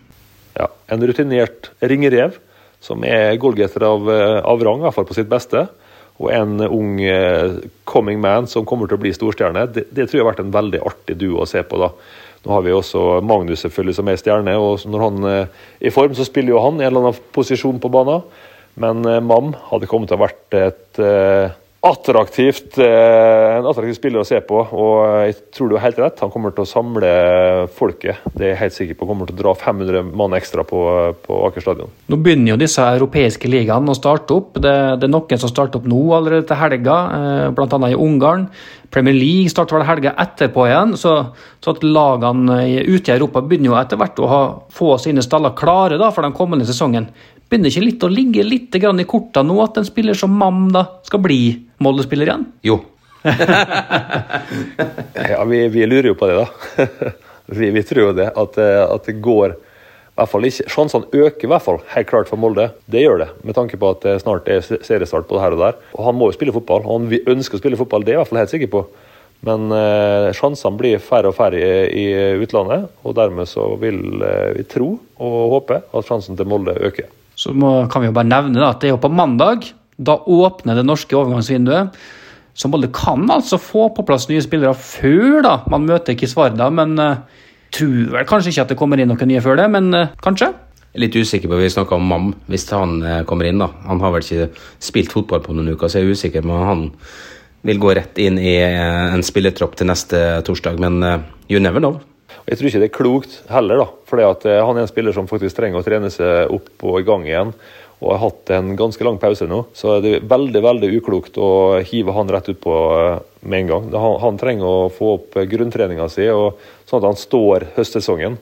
Ja, 0.58 0.66
En 0.90 1.02
rutinert 1.06 1.70
ringerev 1.82 2.38
som 2.82 3.02
er 3.06 3.38
goalgetter 3.38 3.86
av, 3.86 4.10
eh, 4.10 4.42
av 4.42 4.62
rang, 4.66 4.86
i 4.86 4.90
på 4.90 5.14
sitt 5.14 5.30
beste 5.30 5.68
og 6.16 6.30
en 6.32 6.60
ung 6.64 7.00
uh, 7.02 7.58
coming 7.84 8.20
man 8.22 8.48
som 8.48 8.64
kommer 8.68 8.88
til 8.88 8.98
å 8.98 9.02
bli 9.02 9.12
storstjerne. 9.16 9.66
Det, 9.72 9.88
det, 9.90 10.06
tror 10.06 10.20
jeg 10.20 10.24
har 10.24 10.30
vært 10.32 10.44
en 10.46 10.54
veldig 10.54 10.80
artig 10.88 11.18
duo 11.20 11.42
å 11.44 11.48
se 11.48 11.62
på. 11.66 11.80
da. 11.82 11.90
Nå 12.46 12.54
har 12.54 12.64
vi 12.64 12.74
også 12.76 13.20
Magnus 13.26 13.64
selvfølgelig 13.66 13.98
som 13.98 14.08
er 14.08 14.20
stjerne, 14.20 14.56
og 14.56 14.86
når 14.88 15.06
han 15.06 15.28
uh, 15.28 15.36
er 15.80 15.90
i 15.90 15.94
form, 15.94 16.16
så 16.16 16.26
spiller 16.28 16.54
jo 16.54 16.64
han 16.64 16.80
i 16.80 16.86
en 16.86 16.92
eller 16.92 17.10
annen 17.10 17.30
posisjon 17.36 17.82
på 17.82 17.92
banen. 17.92 18.24
Men 18.76 19.00
Mam 19.24 19.54
hadde 19.70 19.88
kommet 19.88 20.10
til 20.10 20.18
å 20.18 20.26
vært 20.26 20.52
et 20.52 20.98
attraktivt, 21.80 22.78
eh, 22.78 23.56
en 23.58 23.66
attraktiv 23.66 23.94
spiller 23.94 24.22
å 24.22 24.26
se 24.26 24.40
på. 24.40 24.58
og 24.72 25.26
Jeg 25.26 25.36
tror 25.54 25.68
du 25.68 25.76
har 25.76 25.84
helt 25.86 25.98
rett. 25.98 26.20
Han 26.20 26.30
kommer 26.30 26.54
til 26.54 26.64
å 26.64 26.68
samle 26.68 27.68
folket. 27.68 28.16
Det 28.34 28.44
er 28.44 28.48
jeg 28.54 28.60
helt 28.62 28.76
sikker 28.76 28.94
på. 28.94 29.06
Han 29.06 29.14
kommer 29.14 29.26
til 29.26 29.36
å 29.36 29.42
dra 29.42 29.54
500 29.54 30.02
mann 30.16 30.32
ekstra 30.32 30.64
på, 30.64 30.80
på 31.22 31.42
Aker 31.46 31.60
stadion. 31.60 31.92
Nå 32.08 32.16
begynner 32.16 32.54
jo 32.54 32.56
disse 32.56 32.82
europeiske 32.82 33.50
ligaene 33.50 33.92
å 33.92 33.98
starte 33.98 34.34
opp. 34.34 34.54
Det, 34.54 34.74
det, 35.00 35.06
er 35.06 35.12
noen 35.12 35.38
som 35.38 35.52
starter 35.52 35.78
opp 35.80 35.86
nå 35.86 36.02
allerede 36.16 36.48
til 36.48 36.60
helga, 36.60 36.96
eh, 37.18 37.50
bl.a. 37.54 37.90
i 37.90 37.94
Ungarn. 37.94 38.48
Premier 38.90 39.14
League 39.14 39.50
starter 39.50 39.78
vel 39.78 39.86
helga 39.86 40.14
etterpå 40.22 40.66
igjen. 40.66 40.96
Så, 40.98 41.14
så, 41.60 41.74
at 41.74 41.86
lagene 41.86 42.62
ute 42.86 43.12
i 43.12 43.16
Europa 43.16 43.42
begynner 43.42 43.72
jo 43.72 43.78
etter 43.78 44.00
hvert 44.00 44.18
å 44.22 44.30
ha, 44.30 44.42
få 44.72 44.96
sine 45.02 45.24
staller 45.24 45.54
klare 45.58 46.00
da, 46.00 46.10
for 46.14 46.26
den 46.26 46.36
kommende 46.36 46.66
sesongen. 46.68 47.10
Begynner 47.46 47.70
ikke 47.70 47.84
litt 47.84 48.02
å 48.06 48.10
ligge 48.10 48.42
litt 48.46 48.74
grann 48.82 48.98
i 49.02 49.06
korta 49.06 49.44
nå 49.46 49.60
at 49.62 49.78
en 49.78 49.86
spiller 49.86 50.18
som 50.18 50.32
Mam 50.34 50.66
da 50.74 50.82
skal 51.06 51.22
bli 51.22 51.40
Molde-spiller 51.82 52.32
igjen? 52.32 52.46
Jo. 52.66 52.80
Ja, 55.16 55.44
vi, 55.48 55.64
vi 55.72 55.86
lurer 55.88 56.12
jo 56.12 56.16
på 56.18 56.28
det, 56.30 56.36
da. 56.38 56.86
vi, 57.58 57.70
vi 57.74 57.82
tror 57.86 58.02
jo 58.04 58.12
det. 58.14 58.28
At, 58.38 58.58
eh, 58.62 58.82
at 58.84 59.08
det 59.08 59.16
går 59.24 59.56
i 59.56 60.20
hvert 60.20 60.30
fall 60.32 60.46
ikke, 60.48 60.64
Sjansene 60.72 61.24
øker 61.26 61.44
i 61.44 61.48
hvert 61.50 61.64
fall, 61.64 61.80
helt 61.92 62.08
klart 62.08 62.30
for 62.30 62.40
Molde. 62.40 62.70
Det 62.88 63.02
gjør 63.02 63.18
det, 63.20 63.26
med 63.44 63.56
tanke 63.58 63.76
på 63.80 63.90
at 63.92 64.04
det 64.06 64.14
snart 64.22 64.46
er 64.48 64.62
seriestart 64.64 65.26
på 65.28 65.36
det 65.36 65.42
her 65.42 65.56
og 65.56 65.60
der. 65.60 65.82
Og 65.92 66.06
Han 66.06 66.16
må 66.16 66.30
jo 66.30 66.36
spille 66.38 66.54
fotball, 66.56 66.86
og 66.86 66.94
han 66.94 67.34
ønsker 67.34 67.58
å 67.58 67.60
spille 67.60 67.76
fotball, 67.76 68.06
det 68.06 68.14
er 68.14 68.16
jeg 68.16 68.20
i 68.20 68.22
hvert 68.22 68.30
fall 68.30 68.40
helt 68.40 68.54
sikker 68.54 68.72
på. 68.72 68.82
Men 69.44 69.68
eh, 69.76 70.30
sjansene 70.38 70.80
blir 70.80 71.02
færre 71.04 71.28
og 71.28 71.36
færre 71.36 71.60
i, 71.60 71.66
i 72.00 72.06
utlandet, 72.40 72.88
og 73.04 73.18
dermed 73.18 73.50
så 73.50 73.68
vil 73.82 74.00
eh, 74.24 74.54
vi 74.56 74.64
tro 74.72 74.94
og 74.96 75.36
håpe 75.58 75.82
at 75.84 76.08
sjansen 76.08 76.38
til 76.38 76.48
Molde 76.48 76.78
øker. 76.88 77.12
Så 77.36 77.52
må, 77.52 77.84
kan 77.92 78.02
vi 78.02 78.08
jo 78.08 78.16
bare 78.16 78.28
nevne 78.28 78.60
da, 78.60 78.70
at 78.72 78.80
det 78.80 78.88
er 78.90 78.94
jo 78.94 79.02
på 79.02 79.12
mandag. 79.12 79.68
Da 79.96 80.16
åpner 80.16 80.78
det 80.78 80.86
norske 80.88 81.16
overgangsvinduet. 81.16 81.96
Så 82.56 82.70
Molde 82.72 82.88
kan 82.94 83.28
altså 83.28 83.58
få 83.60 83.90
på 83.92 84.04
plass 84.08 84.30
nye 84.30 84.40
spillere 84.44 84.72
før 84.72 85.42
da 85.44 85.58
man 85.68 85.84
møter 85.84 86.16
Kisvarda, 86.16 86.70
men 86.72 86.96
uh, 86.96 87.18
tror 87.76 88.14
vel 88.14 88.28
kanskje 88.28 88.54
ikke 88.54 88.64
at 88.64 88.72
det 88.72 88.78
kommer 88.80 89.00
inn 89.00 89.12
noen 89.12 89.28
nye 89.28 89.44
før 89.44 89.60
det, 89.60 89.66
men 89.74 89.92
uh, 89.92 90.14
kanskje? 90.24 90.54
Litt 90.96 91.12
usikker 91.12 91.52
på, 91.52 91.60
Vi 91.60 91.68
snakka 91.74 91.98
om 91.98 92.08
Mam, 92.08 92.32
hvis 92.48 92.64
han 92.72 92.96
uh, 93.04 93.20
kommer 93.28 93.50
inn. 93.50 93.60
da. 93.60 93.68
Han 93.84 94.00
har 94.00 94.16
vel 94.16 94.24
ikke 94.24 94.48
spilt 94.80 95.12
fotball 95.12 95.44
på 95.44 95.52
noen 95.52 95.74
uker, 95.76 95.92
så 95.92 96.00
jeg 96.00 96.08
er 96.08 96.16
usikker, 96.16 96.46
på 96.46 96.56
om 96.56 96.68
han 96.70 96.86
vil 97.66 97.82
gå 97.82 97.92
rett 97.98 98.16
inn 98.22 98.40
i 98.40 98.56
en 98.62 99.24
spillertropp 99.26 99.76
til 99.76 99.90
neste 99.90 100.20
torsdag. 100.46 100.80
Men 100.80 101.26
you 101.50 101.60
never 101.60 101.82
know. 101.82 101.98
Jeg 102.46 102.58
tror 102.58 102.68
ikke 102.68 102.80
det 102.82 102.86
er 102.86 102.94
klokt 102.94 103.40
heller, 103.50 103.82
da. 103.82 103.88
For 104.06 104.22
han 104.22 104.76
er 104.76 104.84
en 104.84 104.90
spiller 104.90 105.14
som 105.16 105.26
faktisk 105.26 105.58
trenger 105.58 105.82
å 105.82 105.86
trene 105.86 106.12
seg 106.14 106.52
opp 106.54 106.86
og 106.86 107.00
i 107.00 107.06
gang 107.06 107.26
igjen 107.26 107.52
og 107.96 108.10
har 108.12 108.20
hatt 108.26 108.50
en 108.52 108.74
ganske 108.76 109.04
lang 109.06 109.16
pause 109.20 109.46
nå. 109.48 109.62
Så 109.76 109.96
det 110.04 110.10
er 110.18 110.26
veldig 110.28 110.62
veldig 110.64 110.90
uklokt 110.98 111.38
å 111.40 111.78
hive 111.86 112.12
han 112.12 112.28
rett 112.32 112.50
ut 112.50 112.60
på 112.60 112.74
eh, 112.92 113.22
med 113.48 113.64
en 113.64 113.70
gang. 113.70 113.86
Han, 113.94 114.18
han 114.20 114.40
trenger 114.40 114.68
å 114.68 114.90
få 114.92 115.14
opp 115.14 115.38
grunntreninga 115.48 116.08
si, 116.12 116.26
sånn 116.28 117.00
at 117.00 117.08
han 117.08 117.18
står 117.20 117.70
høstsesongen. 117.78 118.36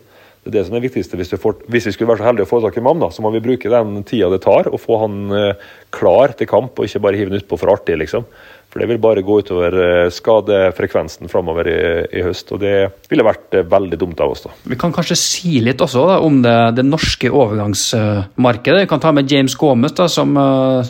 Det 0.44 0.50
er 0.50 0.56
det 0.58 0.64
som 0.66 0.74
er 0.76 0.82
viktigste. 0.84 1.16
Hvis, 1.20 1.30
får, 1.40 1.62
hvis 1.72 1.86
vi 1.88 1.94
skulle 1.94 2.10
være 2.10 2.24
så 2.24 2.26
heldige 2.28 2.48
å 2.48 2.50
få 2.50 2.60
tak 2.64 2.76
i 2.76 2.82
Mam, 2.84 3.06
så 3.14 3.22
må 3.24 3.30
vi 3.32 3.44
bruke 3.44 3.70
den 3.72 4.02
tida 4.04 4.28
det 4.32 4.42
tar, 4.44 4.68
og 4.68 4.82
få 4.82 4.98
han 5.04 5.20
eh, 5.38 5.70
klar 5.94 6.34
til 6.36 6.50
kamp, 6.50 6.74
og 6.74 6.90
ikke 6.90 7.04
bare 7.06 7.20
hive 7.20 7.30
han 7.30 7.38
utpå 7.38 7.60
for 7.60 7.72
artig, 7.72 7.96
liksom. 8.02 8.26
For 8.74 8.82
det 8.82 8.88
vil 8.90 8.98
bare 8.98 9.22
gå 9.22 9.36
utover 9.38 9.74
eh, 9.78 10.08
skadefrekvensen 10.10 11.30
framover 11.30 11.68
i, 11.70 11.82
i, 12.10 12.22
høst, 12.26 12.48
og 12.50 12.58
det 12.58 12.72
ville 13.06 13.22
vært 13.22 13.54
eh, 13.54 13.66
veldig 13.70 13.98
dumt 14.00 14.18
av 14.18 14.32
oss. 14.32 14.40
da. 14.48 14.50
Vi 14.72 14.78
kan 14.80 14.90
kanskje 14.90 15.14
si 15.20 15.60
litt 15.62 15.78
også 15.84 16.02
da, 16.08 16.16
om 16.26 16.40
det, 16.42 16.54
det, 16.74 16.82
norske 16.88 17.30
overgangsmarkedet. 17.30 18.80
Vi 18.82 18.88
kan 18.90 19.02
ta 19.04 19.12
med 19.14 19.30
James 19.30 19.54
Gomez, 19.60 19.94
da, 19.94 20.08
som 20.10 20.34
uh, 20.34 20.82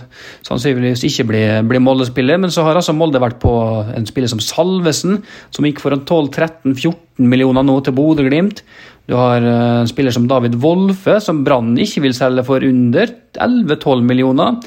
sannsynligvis 0.48 1.04
ikke 1.10 1.26
blir, 1.28 1.60
blir 1.68 1.84
Molde-spiller. 1.84 2.40
Men 2.40 2.54
så 2.56 2.64
har 2.64 2.80
altså 2.80 2.96
Molde 2.96 3.20
vært 3.20 3.36
på 3.44 3.52
en 3.84 4.08
spiller 4.08 4.32
som 4.32 4.40
Salvesen, 4.40 5.20
som 5.52 5.68
gikk 5.68 5.84
for 5.84 5.92
en 5.92 6.06
12-13-14 6.08 7.28
millioner 7.28 7.68
nå 7.68 7.76
til 7.84 7.98
Bodø-Glimt. 8.00 8.64
Du 9.04 9.18
har 9.20 9.44
en 9.44 9.92
spiller 9.92 10.16
som 10.16 10.24
David 10.24 10.56
Wolfe, 10.64 11.20
som 11.20 11.44
Brann 11.44 11.76
ikke 11.76 12.06
vil 12.06 12.16
selge 12.16 12.48
for 12.48 12.64
under 12.64 13.12
11-12 13.36 14.08
millioner. 14.08 14.62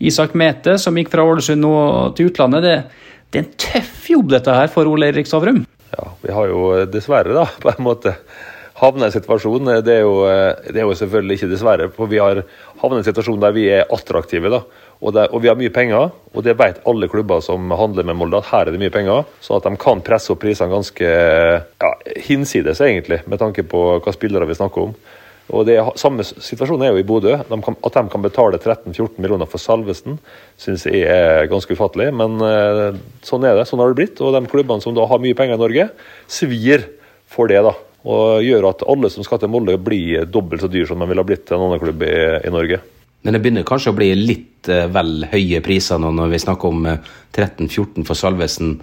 Isak 0.00 0.32
Mete, 0.34 0.78
som 0.80 0.96
gikk 0.96 1.10
fra 1.12 1.24
Ålesund 1.28 1.60
nå 1.60 1.74
til 2.16 2.30
utlandet. 2.30 2.64
Det, 2.64 2.76
det, 3.28 3.40
er 3.40 3.44
en 3.44 3.52
tøff 3.60 4.06
jobb 4.10 4.30
dette 4.32 4.54
her 4.56 4.70
for 4.72 4.88
Ole 4.88 5.10
Erik 5.12 5.28
Stavrum? 5.28 5.64
Ja, 5.92 6.06
vi 6.22 6.32
har 6.32 6.48
jo 6.48 6.70
dessverre, 6.88 7.34
da, 7.36 7.44
på 7.62 7.72
en 7.72 7.84
måte 7.84 8.16
havna 8.80 9.06
i 9.06 9.10
en 9.10 9.12
situasjon 9.12 9.68
det 9.84 9.92
er, 9.92 10.06
jo, 10.06 10.22
det 10.24 10.78
er, 10.78 10.86
jo, 10.86 10.94
selvfølgelig 10.96 11.36
ikke 11.36 11.50
dessverre, 11.50 11.88
for 11.92 12.08
vi 12.08 12.20
har 12.22 12.40
havnet 12.80 13.00
i 13.00 13.02
en 13.02 13.08
situasjon 13.10 13.42
der 13.42 13.52
vi 13.52 13.66
er 13.68 13.90
attraktive. 13.92 14.48
da, 14.48 14.62
og, 15.00 15.12
det, 15.16 15.26
og, 15.28 15.42
vi 15.44 15.50
har 15.50 15.58
mye 15.60 15.72
penger, 15.74 16.08
og 16.32 16.46
det 16.46 16.56
vet 16.56 16.80
alle 16.88 17.08
klubber 17.12 17.44
som 17.44 17.68
handler 17.76 18.08
med 18.08 18.16
Molde, 18.16 18.40
at 18.40 18.48
her 18.54 18.68
er 18.68 18.72
det 18.72 18.80
mye 18.80 18.94
penger. 18.94 19.28
Sånn 19.44 19.60
at 19.60 19.68
de 19.68 19.80
kan 19.80 20.00
presse 20.04 20.32
opp 20.32 20.40
prisene 20.40 20.72
ganske 20.72 21.10
ja, 21.10 21.92
hinsides, 22.28 22.80
egentlig, 22.84 23.20
med 23.28 23.42
tanke 23.42 23.66
på 23.68 23.84
hva 24.00 24.16
spillere 24.16 24.48
vi 24.48 24.56
snakker 24.56 24.88
om. 24.88 24.96
Og 25.50 25.66
det 25.66 25.78
Samme 25.98 26.24
situasjon 26.24 26.82
er 26.84 26.92
jo 26.92 27.00
i 27.00 27.06
Bodø. 27.06 27.34
De 27.48 27.58
kan, 27.64 27.76
at 27.86 27.96
de 27.96 28.12
kan 28.12 28.22
betale 28.22 28.60
13-14 28.60 29.18
millioner 29.18 29.50
for 29.50 29.62
Salvesen, 29.62 30.20
syns 30.60 30.86
jeg 30.86 31.02
er 31.10 31.50
ganske 31.50 31.74
ufattelig. 31.74 32.10
Men 32.14 32.38
eh, 32.46 33.00
sånn 33.26 33.46
er 33.46 33.58
det. 33.58 33.66
Sånn 33.68 33.82
har 33.82 33.90
det 33.90 33.98
blitt. 33.98 34.22
Og 34.22 34.34
de 34.36 34.44
klubbene 34.50 34.84
som 34.84 34.94
da 34.96 35.08
har 35.10 35.22
mye 35.22 35.36
penger 35.38 35.58
i 35.58 35.62
Norge, 35.64 35.88
svir 36.30 36.86
for 37.30 37.50
det. 37.50 37.64
da. 37.66 37.74
Og 38.06 38.46
gjør 38.46 38.70
at 38.70 38.86
alle 38.88 39.10
som 39.12 39.26
skal 39.26 39.42
til 39.42 39.52
Molde, 39.52 39.76
blir 39.82 40.28
dobbelt 40.30 40.62
så 40.62 40.70
dyr 40.70 40.88
som 40.88 41.02
de 41.02 41.10
ville 41.10 41.20
ha 41.20 41.28
blitt 41.28 41.46
til 41.48 41.58
en 41.58 41.66
annen 41.66 41.82
klubb 41.82 42.06
i, 42.06 42.16
i 42.46 42.54
Norge. 42.54 42.80
Men 43.20 43.36
det 43.36 43.42
begynner 43.44 43.66
kanskje 43.68 43.92
å 43.92 43.96
bli 43.98 44.14
litt 44.16 44.70
uh, 44.72 44.86
vel 44.92 45.26
høye 45.28 45.60
priser 45.64 46.00
nå 46.00 46.12
når 46.16 46.30
vi 46.32 46.40
snakker 46.40 46.70
om 46.70 46.86
uh, 46.88 46.94
eh, 46.94 47.10
13-14 47.36 48.06
for 48.08 48.16
Salvesen. 48.16 48.78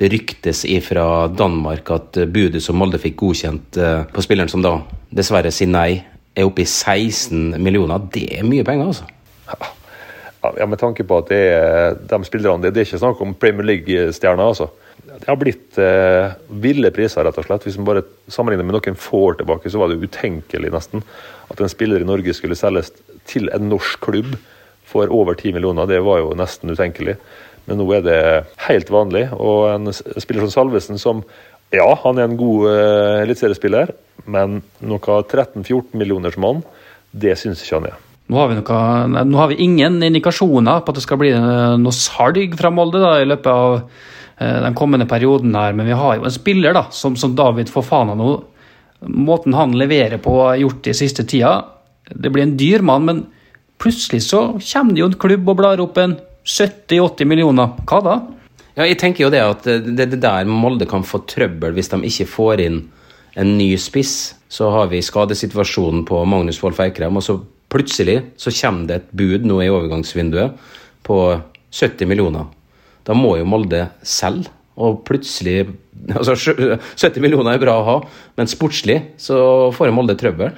Det 0.00 0.08
ryktes 0.08 0.62
ifra 0.64 1.26
Danmark 1.28 1.90
at 1.92 2.16
budet 2.32 2.62
som 2.64 2.78
Molde 2.80 2.96
fikk 3.02 3.18
godkjent 3.20 3.76
på 4.08 4.22
spilleren 4.24 4.48
som 4.50 4.64
da 4.64 4.72
dessverre 5.12 5.52
sier 5.52 5.68
nei, 5.68 6.00
er 6.34 6.48
oppe 6.48 6.64
i 6.64 6.68
16 6.68 7.56
millioner. 7.62 8.02
Det 8.12 8.26
er 8.38 8.46
mye 8.48 8.64
penger, 8.66 8.92
altså. 8.92 9.08
Ja, 10.42 10.66
Med 10.66 10.80
tanke 10.80 11.04
på 11.06 11.18
at 11.22 11.28
det 11.30 11.42
er 11.54 11.98
de 12.08 12.18
spillerne 12.26 12.64
Det, 12.64 12.74
er 12.74 12.86
ikke 12.88 12.98
snakk 12.98 13.20
om 13.22 13.34
Premier 13.38 13.68
League-stjerner, 13.68 14.42
altså. 14.42 14.70
Det 15.02 15.28
har 15.28 15.38
blitt 15.38 15.78
eh, 15.78 16.32
ville 16.62 16.90
priser, 16.94 17.26
rett 17.26 17.38
og 17.38 17.46
slett. 17.46 17.66
Hvis 17.66 17.76
man 17.78 17.88
bare 17.90 18.04
sammenligner 18.32 18.66
med 18.66 18.78
noen 18.78 18.98
få 18.98 19.26
år 19.28 19.38
tilbake, 19.40 19.70
så 19.70 19.80
var 19.82 19.90
det 19.90 20.00
utenkelig 20.02 20.72
nesten 20.72 21.04
at 21.52 21.60
en 21.60 21.70
spiller 21.70 22.00
i 22.00 22.08
Norge 22.08 22.32
skulle 22.34 22.56
selges 22.56 22.90
til 23.28 23.50
en 23.52 23.68
norsk 23.70 24.00
klubb 24.02 24.32
for 24.88 25.10
over 25.12 25.36
10 25.36 25.54
millioner. 25.56 25.88
Det 25.90 26.00
var 26.04 26.22
jo 26.22 26.32
nesten 26.38 26.72
utenkelig. 26.72 27.18
Men 27.68 27.78
nå 27.78 27.86
er 27.94 28.06
det 28.06 28.20
helt 28.66 28.90
vanlig. 28.90 29.26
Og 29.36 29.68
en 29.70 29.92
spiller 29.92 30.46
som 30.46 30.54
Salvesen, 30.54 30.98
som 30.98 31.22
ja, 31.72 31.88
han 32.04 32.20
er 32.20 32.28
en 32.28 32.38
god 32.38 32.68
uh, 32.68 33.92
men 34.24 34.60
noe 34.84 35.00
13-14 35.24 35.96
millioners 35.98 36.38
mann, 36.40 36.62
det 37.10 37.34
syns 37.40 37.62
ikke 37.64 37.78
han 37.80 37.90
er. 37.90 38.00
Nå 38.32 38.38
har, 38.38 38.54
noe, 38.54 39.24
nå 39.26 39.40
har, 39.40 39.50
vi 39.50 39.64
ingen 39.64 39.98
indikasjoner 40.04 40.84
på 40.84 40.92
at 40.92 40.98
det 40.98 41.04
skal 41.04 41.18
bli 41.20 41.32
eh, 41.34 41.74
noe 41.80 41.92
salg 41.96 42.54
fra 42.56 42.70
Molde 42.72 43.02
da, 43.02 43.16
i 43.20 43.28
løpet 43.28 43.48
av 43.50 43.74
uh, 43.82 44.58
den 44.66 44.76
kommende 44.78 45.08
perioden. 45.10 45.54
her, 45.58 45.74
Men 45.76 45.90
vi 45.90 45.98
har 45.98 46.16
jo 46.16 46.28
en 46.28 46.34
spiller 46.34 46.76
da, 46.76 46.86
som, 46.94 47.16
som 47.18 47.34
David 47.36 47.72
Fofana 47.72 48.14
nå. 48.16 48.30
Måten 49.02 49.56
han 49.58 49.74
leverer 49.76 50.22
på, 50.22 50.38
har 50.46 50.60
gjort 50.62 50.86
i 50.86 50.94
siste 50.96 51.26
tida. 51.28 51.56
Det 52.08 52.30
blir 52.30 52.46
en 52.46 52.56
dyr 52.56 52.84
mann, 52.86 53.08
men 53.08 53.24
plutselig 53.82 54.22
så 54.28 54.52
kommer 54.60 54.94
det 54.94 55.02
jo 55.02 55.10
en 55.10 55.18
klubb 55.26 55.50
og 55.50 55.58
blar 55.58 55.82
opp 55.82 55.98
en 55.98 56.16
70-80 56.46 57.28
millioner. 57.28 57.74
Hva 57.88 58.00
da? 58.06 58.16
Ja, 58.72 58.86
jeg 58.88 58.96
tenker 59.02 59.26
jo 59.26 59.32
det 59.32 59.42
at 59.44 59.66
det 59.68 60.06
er 60.06 60.16
der 60.16 60.48
Molde 60.48 60.86
kan 60.88 61.04
få 61.04 61.20
trøbbel 61.28 61.74
hvis 61.76 61.90
de 61.92 61.98
ikke 62.08 62.28
får 62.30 62.62
inn 62.64 62.78
en 63.36 63.56
ny 63.58 63.74
spiss. 63.80 64.34
Så 64.52 64.70
har 64.72 64.88
vi 64.92 65.02
skadesituasjonen 65.04 66.06
på 66.08 66.22
Magnus 66.28 66.60
Wolff 66.62 66.80
Eikrem, 66.84 67.16
og 67.16 67.24
så 67.24 67.38
plutselig 67.72 68.18
så 68.40 68.52
kommer 68.52 68.88
det 68.88 68.98
et 68.98 69.12
bud 69.16 69.46
nå 69.48 69.60
i 69.64 69.70
overgangsvinduet 69.72 70.58
på 71.04 71.18
70 71.72 72.08
millioner. 72.08 72.48
Da 73.04 73.16
må 73.16 73.36
jo 73.38 73.48
Molde 73.48 73.86
selge, 74.04 74.52
og 74.76 75.02
plutselig 75.08 75.66
Altså 76.18 76.34
70 76.34 77.20
millioner 77.22 77.54
er 77.54 77.60
bra 77.62 77.76
å 77.78 77.84
ha, 77.86 77.92
men 78.34 78.48
sportslig 78.50 78.96
så 79.20 79.36
får 79.76 79.92
Molde 79.94 80.16
trøbbel. 80.18 80.56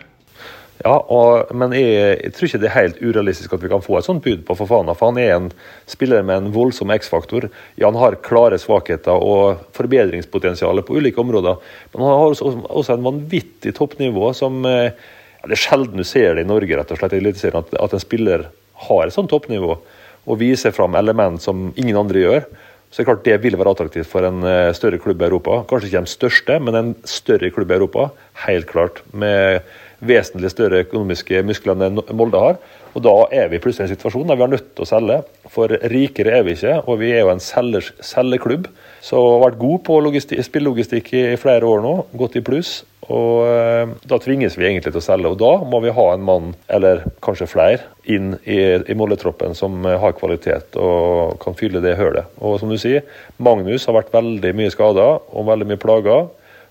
Ja, 0.83 0.95
og, 0.99 1.53
men 1.55 1.73
jeg, 1.77 2.17
jeg, 2.19 2.33
tror 2.35 2.49
ikke 2.49 2.61
det 2.61 2.69
er 2.69 2.75
helt 2.75 2.99
urealistisk 2.99 3.53
at 3.55 3.63
vi 3.63 3.71
kan 3.71 3.85
få 3.85 3.99
et 4.01 4.07
sånt 4.09 4.25
bud 4.25 4.43
på 4.49 4.57
Fofana. 4.59 4.97
For 4.99 5.13
han 5.13 5.21
er 5.23 5.37
en 5.37 5.47
spiller 5.91 6.25
med 6.27 6.41
en 6.41 6.51
voldsom 6.55 6.91
X-faktor. 6.97 7.47
Ja, 7.79 7.87
han 7.87 8.01
har 8.01 8.19
klare 8.27 8.59
svakheter 8.61 9.23
og 9.23 9.63
forbedringspotensial 9.77 10.83
på 10.85 10.99
ulike 10.99 11.23
områder. 11.23 11.63
Men 11.95 12.05
han 12.05 12.13
har 12.19 12.35
også, 12.35 12.57
også 12.67 12.97
en 12.97 13.07
vanvittig 13.07 13.75
toppnivå 13.79 14.33
som 14.37 14.65
eh, 14.69 14.91
ja, 14.91 15.47
Det 15.47 15.57
er 15.57 15.63
sjelden 15.63 16.03
du 16.03 16.07
ser 16.09 16.35
det 16.35 16.45
i 16.45 16.51
Norge, 16.51 16.77
rett 16.77 16.93
og 16.93 17.01
slett, 17.01 17.17
at, 17.55 17.75
at 17.87 17.97
en 17.97 18.03
spiller 18.03 18.49
har 18.89 19.07
et 19.07 19.15
sånt 19.15 19.31
toppnivå 19.31 19.79
og 20.25 20.39
viser 20.41 20.73
fram 20.73 20.97
element 20.99 21.43
som 21.43 21.69
ingen 21.77 21.99
andre 22.01 22.23
gjør. 22.23 22.47
Så 22.89 23.01
det 23.01 23.05
er 23.05 23.09
klart 23.11 23.25
det 23.27 23.39
vil 23.43 23.57
være 23.59 23.73
attraktivt 23.75 24.07
for 24.07 24.27
en 24.27 24.45
eh, 24.47 24.75
større 24.77 25.01
klubb 25.03 25.23
i 25.23 25.27
Europa. 25.27 25.63
Kanskje 25.71 25.89
ikke 25.91 26.03
den 26.05 26.13
største, 26.13 26.59
men 26.63 26.79
en 26.79 26.93
større 27.09 27.51
klubb 27.55 27.73
i 27.73 27.79
Europa. 27.79 28.11
Helt 28.45 28.69
klart. 28.71 29.01
Med 29.11 29.67
vesentlig 30.07 30.53
større 30.53 30.85
økonomiske 30.85 31.43
muskler 31.47 31.87
enn 31.87 32.01
Molde 32.17 32.41
har. 32.41 32.59
Og 32.95 33.03
Da 33.03 33.15
er 33.35 33.49
vi 33.51 33.59
plutselig 33.59 33.89
i 33.89 33.91
en 33.91 33.97
situasjon 33.97 34.29
der 34.31 34.39
vi 34.39 34.47
er 34.47 34.53
nødt 34.55 34.71
til 34.77 34.85
å 34.85 34.89
selge. 34.89 35.21
For 35.51 35.71
rikere 35.91 36.39
er 36.39 36.45
vi 36.47 36.55
ikke, 36.55 36.77
og 36.87 37.01
vi 37.01 37.11
er 37.11 37.25
jo 37.25 37.33
en 37.33 37.43
selgers, 37.43 37.91
selgeklubb. 38.01 38.69
Så 39.03 39.19
har 39.19 39.43
vært 39.49 39.59
god 39.61 39.83
på 39.85 40.01
spillelogistikk 40.47 41.13
i 41.13 41.25
flere 41.37 41.67
år 41.67 41.83
nå, 41.83 41.95
gått 42.15 42.37
i 42.37 42.45
pluss. 42.45 42.85
Og 43.13 43.45
eh, 43.49 43.91
Da 44.09 44.19
tvinges 44.23 44.57
vi 44.57 44.69
egentlig 44.69 44.93
til 44.95 45.03
å 45.03 45.05
selge, 45.05 45.33
og 45.35 45.41
da 45.43 45.53
må 45.69 45.81
vi 45.85 45.93
ha 45.93 46.07
en 46.13 46.25
mann, 46.25 46.55
eller 46.69 47.03
kanskje 47.25 47.51
flere, 47.51 47.83
inn 48.05 48.37
i, 48.45 48.61
i 48.79 48.97
Molde-troppen 48.97 49.57
som 49.57 49.85
har 49.85 50.17
kvalitet 50.17 50.77
og 50.77 51.39
kan 51.43 51.57
fylle 51.59 51.83
det 51.85 51.97
hølet. 51.99 52.31
Og 52.39 52.61
som 52.61 52.71
du 52.71 52.79
sier, 52.81 53.05
Magnus 53.39 53.87
har 53.89 53.99
vært 53.99 54.15
veldig 54.15 54.55
mye 54.57 54.73
skada 54.73 55.09
og 55.19 55.49
veldig 55.51 55.69
mye 55.73 55.81
plaga. 55.81 56.23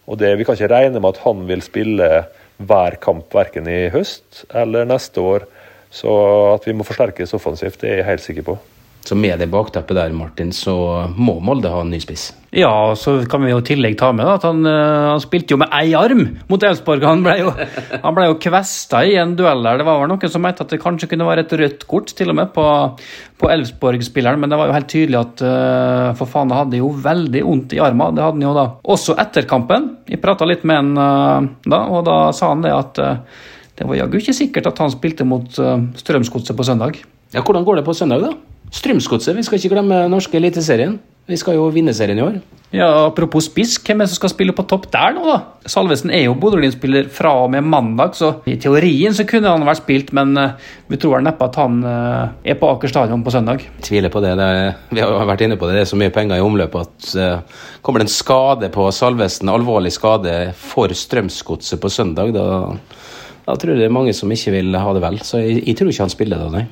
Og 0.07 0.19
det, 0.19 0.37
Vi 0.37 0.45
kan 0.45 0.57
ikke 0.57 0.71
regne 0.71 0.99
med 0.99 1.13
at 1.13 1.23
han 1.23 1.45
vil 1.47 1.61
spille 1.63 2.09
hver 2.57 2.97
kamp, 3.01 3.29
verken 3.33 3.67
i 3.69 3.87
høst 3.93 4.43
eller 4.53 4.87
neste 4.89 5.21
år. 5.23 5.47
Så 5.93 6.11
at 6.55 6.65
vi 6.67 6.73
må 6.73 6.85
forsterkes 6.87 7.35
offensivt, 7.37 7.81
det 7.81 7.91
er 7.91 7.99
jeg 8.01 8.09
helt 8.11 8.25
sikker 8.25 8.47
på. 8.47 8.57
Så 9.03 9.17
med 9.19 9.35
det 9.41 9.49
bakteppet 9.51 9.97
der, 9.97 10.13
Martin, 10.15 10.53
så 10.55 10.73
må 11.11 11.35
Molde 11.43 11.71
ha 11.73 11.81
en 11.83 11.89
ny 11.91 11.99
spiss. 11.99 12.29
Ja, 12.55 12.93
så 12.95 13.17
kan 13.27 13.41
vi 13.43 13.49
jo 13.49 13.57
i 13.59 13.65
tillegg 13.65 13.97
ta 13.99 14.11
med 14.15 14.27
da, 14.29 14.35
at 14.37 14.45
han, 14.45 14.61
eh, 14.69 15.07
han 15.09 15.19
spilte 15.19 15.55
jo 15.55 15.57
med 15.59 15.73
ei 15.75 15.95
arm 15.97 16.21
mot 16.47 16.63
Elfsborg. 16.63 17.03
Han 17.09 17.23
ble 17.25 17.33
jo, 17.41 17.51
han 18.05 18.15
ble 18.15 18.27
jo 18.29 18.37
kvesta 18.45 19.01
i 19.09 19.17
en 19.19 19.33
duell 19.35 19.65
der. 19.65 19.81
Det 19.81 19.87
var 19.87 19.99
vel 19.99 20.11
noen 20.13 20.31
som 20.31 20.45
mente 20.45 20.63
at 20.63 20.71
det 20.71 20.79
kanskje 20.83 21.09
kunne 21.11 21.27
være 21.27 21.43
et 21.43 21.55
rødt 21.59 21.83
kort 21.89 22.13
til 22.15 22.31
og 22.31 22.37
med 22.39 22.53
på, 22.55 22.67
på 23.41 23.49
Elfsborg-spilleren, 23.57 24.39
men 24.39 24.53
det 24.53 24.61
var 24.61 24.69
jo 24.69 24.77
helt 24.77 24.91
tydelig 24.93 25.19
at 25.19 25.43
uh, 25.43 26.13
for 26.19 26.29
faen, 26.29 26.53
det 26.53 26.61
hadde 26.61 26.79
jo 26.79 26.93
veldig 27.09 27.43
vondt 27.49 27.75
i 27.75 27.83
armen. 27.83 28.15
Det 28.15 28.23
hadde 28.23 28.39
han 28.39 28.47
jo 28.47 28.55
da. 28.55 28.67
Også 28.95 29.17
etter 29.25 29.49
kampen. 29.49 29.91
Jeg 30.13 30.21
prata 30.23 30.47
litt 30.47 30.63
med 30.69 30.79
han 30.79 30.93
uh, 30.95 31.51
da, 31.65 31.83
og 31.89 32.05
da 32.07 32.21
sa 32.37 32.53
han 32.53 32.63
det 32.63 32.71
at 32.77 33.03
uh, 33.03 33.43
det 33.81 33.89
var 33.89 33.97
jaggu 33.97 34.21
ikke 34.21 34.37
sikkert 34.37 34.69
at 34.69 34.79
han 34.85 34.93
spilte 34.93 35.27
mot 35.27 35.59
uh, 35.59 35.75
Strømsgodset 35.99 36.55
på 36.55 36.69
søndag. 36.69 37.01
Ja, 37.33 37.41
Hvordan 37.41 37.65
går 37.65 37.81
det 37.81 37.87
på 37.89 37.97
søndag, 37.97 38.29
da? 38.29 38.52
Strømsgodset, 38.73 39.35
vi 39.37 39.45
skal 39.45 39.59
ikke 39.59 39.75
glemme 39.75 40.05
norske 40.09 40.37
eliteserien. 40.39 40.97
Vi 41.29 41.37
skal 41.39 41.55
jo 41.55 41.69
vinne 41.71 41.93
serien 41.95 42.19
i 42.19 42.23
år. 42.25 42.39
Ja, 42.73 42.87
Apropos 43.05 43.45
spiss, 43.45 43.75
hvem 43.85 44.01
er 44.01 44.07
det 44.07 44.11
som 44.11 44.17
skal 44.17 44.31
spille 44.33 44.53
på 44.57 44.65
topp 44.67 44.87
der 44.91 45.13
nå, 45.13 45.21
da? 45.23 45.69
Salvesen 45.69 46.09
er 46.11 46.25
jo 46.25 46.33
Bodø-Glimt-spiller 46.41 47.05
fra 47.13 47.35
og 47.45 47.51
med 47.53 47.63
mandag, 47.69 48.17
så 48.17 48.31
i 48.49 48.57
teorien 48.59 49.13
så 49.13 49.27
kunne 49.29 49.53
han 49.53 49.63
vært 49.67 49.83
spilt, 49.83 50.09
men 50.17 50.33
uh, 50.35 50.57
vi 50.89 50.99
tror 50.99 51.21
neppe 51.23 51.47
at 51.47 51.59
han 51.61 51.79
uh, 51.85 52.33
er 52.41 52.57
på 52.59 52.73
Aker 52.73 52.91
stadion 52.91 53.23
på 53.23 53.31
søndag. 53.35 53.61
Jeg 53.61 53.87
Tviler 53.87 54.11
på 54.11 54.25
det. 54.25 54.33
det 54.41 54.49
er, 54.57 54.75
vi 54.89 55.05
har 55.05 55.29
vært 55.29 55.45
inne 55.45 55.59
på 55.61 55.69
det, 55.69 55.77
det 55.77 55.85
er 55.85 55.91
så 55.93 56.01
mye 56.01 56.11
penger 56.17 56.41
i 56.41 56.47
omløpet 56.49 56.89
at 56.89 57.15
uh, 57.21 57.65
kommer 57.85 58.01
det 58.01 58.09
en 58.09 58.17
skade 58.17 58.73
på 58.73 58.89
Salvesen, 58.91 59.53
alvorlig 59.53 59.93
skade 59.93 60.37
for 60.59 60.91
Strømsgodset 60.91 61.79
på 61.79 61.93
søndag, 61.93 62.33
da, 62.35 62.47
da 63.45 63.55
tror 63.55 63.77
jeg 63.77 63.85
det 63.85 63.91
er 63.91 63.99
mange 64.01 64.17
som 64.17 64.33
ikke 64.33 64.57
vil 64.57 64.75
ha 64.81 64.97
det 64.97 65.05
vel. 65.05 65.21
Så 65.23 65.45
jeg, 65.45 65.61
jeg 65.61 65.77
tror 65.77 65.93
ikke 65.93 66.09
han 66.09 66.17
spiller 66.17 66.41
da, 66.41 66.55
nei 66.57 66.71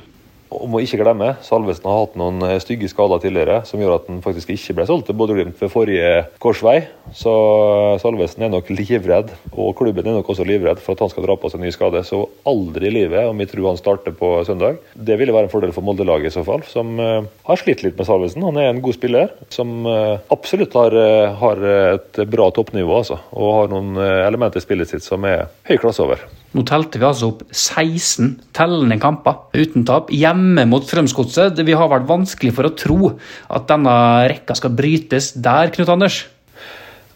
og 0.51 0.67
må 0.71 0.81
ikke 0.83 0.99
glemme, 0.99 1.31
Salvesen 1.45 1.87
har 1.87 2.01
hatt 2.01 2.17
noen 2.19 2.43
eh, 2.43 2.57
stygge 2.61 2.89
skader 2.91 3.21
tidligere 3.23 3.61
som 3.67 3.79
gjør 3.81 3.95
at 3.95 4.09
han 4.09 4.19
faktisk 4.23 4.51
ikke 4.51 4.75
ble 4.77 4.87
solgt 4.89 5.07
til 5.07 5.15
Bodø-Glimt 5.19 5.59
ved 5.61 5.71
forrige 5.71 6.09
korsvei. 6.43 6.77
Så 7.15 7.31
eh, 7.31 7.99
Salvesen 8.03 8.43
er 8.43 8.51
nok 8.51 8.67
livredd, 8.73 9.31
og 9.53 9.71
klubben 9.79 10.07
er 10.07 10.17
nok 10.17 10.31
også 10.33 10.45
livredd 10.47 10.81
for 10.83 10.95
at 10.95 11.05
han 11.05 11.13
skal 11.13 11.27
dra 11.27 11.37
på 11.39 11.51
seg 11.51 11.63
ny 11.63 11.71
skade. 11.71 12.03
Så 12.07 12.19
aldri 12.47 12.89
i 12.89 12.95
livet 12.97 13.29
om 13.29 13.39
vi 13.39 13.47
tror 13.47 13.69
han 13.69 13.79
starter 13.79 14.15
på 14.17 14.33
søndag. 14.47 14.81
Det 14.93 15.17
ville 15.19 15.35
være 15.35 15.47
en 15.47 15.53
fordel 15.53 15.73
for 15.75 15.87
Molde-laget 15.87 16.33
i 16.33 16.35
så 16.35 16.43
fall, 16.47 16.65
som 16.67 16.93
uh, 16.99 17.23
har 17.47 17.61
slitt 17.61 17.85
litt 17.85 17.97
med 17.99 18.09
Salvesen. 18.09 18.43
Han 18.43 18.59
er 18.59 18.71
en 18.71 18.83
god 18.83 18.97
spiller 18.97 19.31
som 19.53 19.87
absolutt 20.33 20.75
har, 20.77 20.95
har, 21.39 21.63
et 21.95 22.21
bra 22.31 22.49
toppnivå, 22.53 23.01
altså. 23.01 23.17
Og 23.35 23.55
har 23.55 23.71
noen 23.71 23.95
elementer 24.01 24.61
i 24.61 24.65
spillet 24.65 24.91
sitt 24.91 25.05
som 25.05 25.25
er 25.27 25.47
høy 25.69 25.77
klasse 25.81 26.03
over. 26.03 26.23
Nå 26.51 26.65
telte 26.67 26.99
vi 26.99 27.07
altså 27.07 27.31
opp 27.31 27.43
16 27.47 28.33
tellende 28.55 28.97
kamper 29.01 29.39
uten 29.55 29.85
tap 29.87 30.11
hjemme 30.11 30.40
mot 30.67 30.85
Strømsgodset. 30.85 31.61
Vi 31.65 31.77
har 31.77 31.89
vært 31.91 32.09
vanskelig 32.09 32.53
for 32.57 32.67
å 32.67 32.75
tro 32.75 33.13
at 33.49 33.67
denne 33.69 33.95
rekka 34.31 34.57
skal 34.57 34.75
brytes 34.75 35.31
der, 35.37 35.71
Knut 35.75 35.91
Anders? 35.93 36.23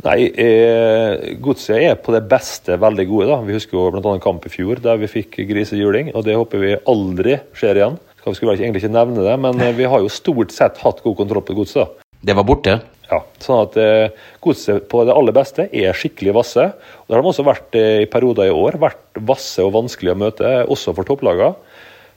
Nei, 0.05 0.27
eh, 0.37 1.35
Godset 1.41 1.81
er 1.81 1.95
på 1.97 2.13
det 2.13 2.25
beste 2.29 2.77
veldig 2.77 3.05
gode. 3.09 3.29
da. 3.31 3.39
Vi 3.41 3.55
husker 3.57 3.77
jo 3.77 3.91
bl.a. 3.91 4.13
en 4.13 4.23
kamp 4.23 4.45
i 4.45 4.53
fjor 4.53 4.81
der 4.83 4.99
vi 5.01 5.09
fikk 5.09 5.39
grisehjuling, 5.49 6.13
og 6.13 6.27
det 6.27 6.37
håper 6.37 6.61
vi 6.61 6.75
aldri 6.85 7.39
skjer 7.57 7.81
igjen. 7.81 7.97
Vi 8.25 8.33
skulle 8.33 8.55
egentlig 8.57 8.83
ikke 8.83 8.95
nevne 8.95 9.21
det, 9.25 9.37
men 9.41 9.61
eh, 9.61 9.75
vi 9.77 9.85
har 9.89 10.01
jo 10.01 10.09
stort 10.09 10.53
sett 10.53 10.81
hatt 10.81 11.01
god 11.05 11.17
kontroll 11.21 11.45
på 11.45 11.57
Godset. 11.57 12.01
Det 12.25 12.33
var 12.37 12.45
borte? 12.47 12.79
Ja, 13.05 13.19
sånn 13.41 13.61
at 13.67 13.75
eh, 13.77 14.23
Godset 14.41 14.87
på 14.89 15.03
det 15.05 15.13
aller 15.13 15.35
beste 15.35 15.67
er 15.69 15.97
skikkelig 15.97 16.33
vasse. 16.39 16.65
og 16.73 17.07
Det 17.07 17.17
har 17.17 17.21
de 17.21 17.31
også 17.31 17.45
vært 17.45 17.77
eh, 17.77 18.01
i 18.05 18.09
perioder 18.09 18.49
i 18.49 18.55
år. 18.55 18.79
Vært 18.81 19.21
vasse 19.29 19.61
og 19.61 19.75
vanskelig 19.77 20.15
å 20.15 20.19
møte, 20.25 20.53
også 20.65 20.95
for 20.97 21.07
topplagene. 21.07 21.53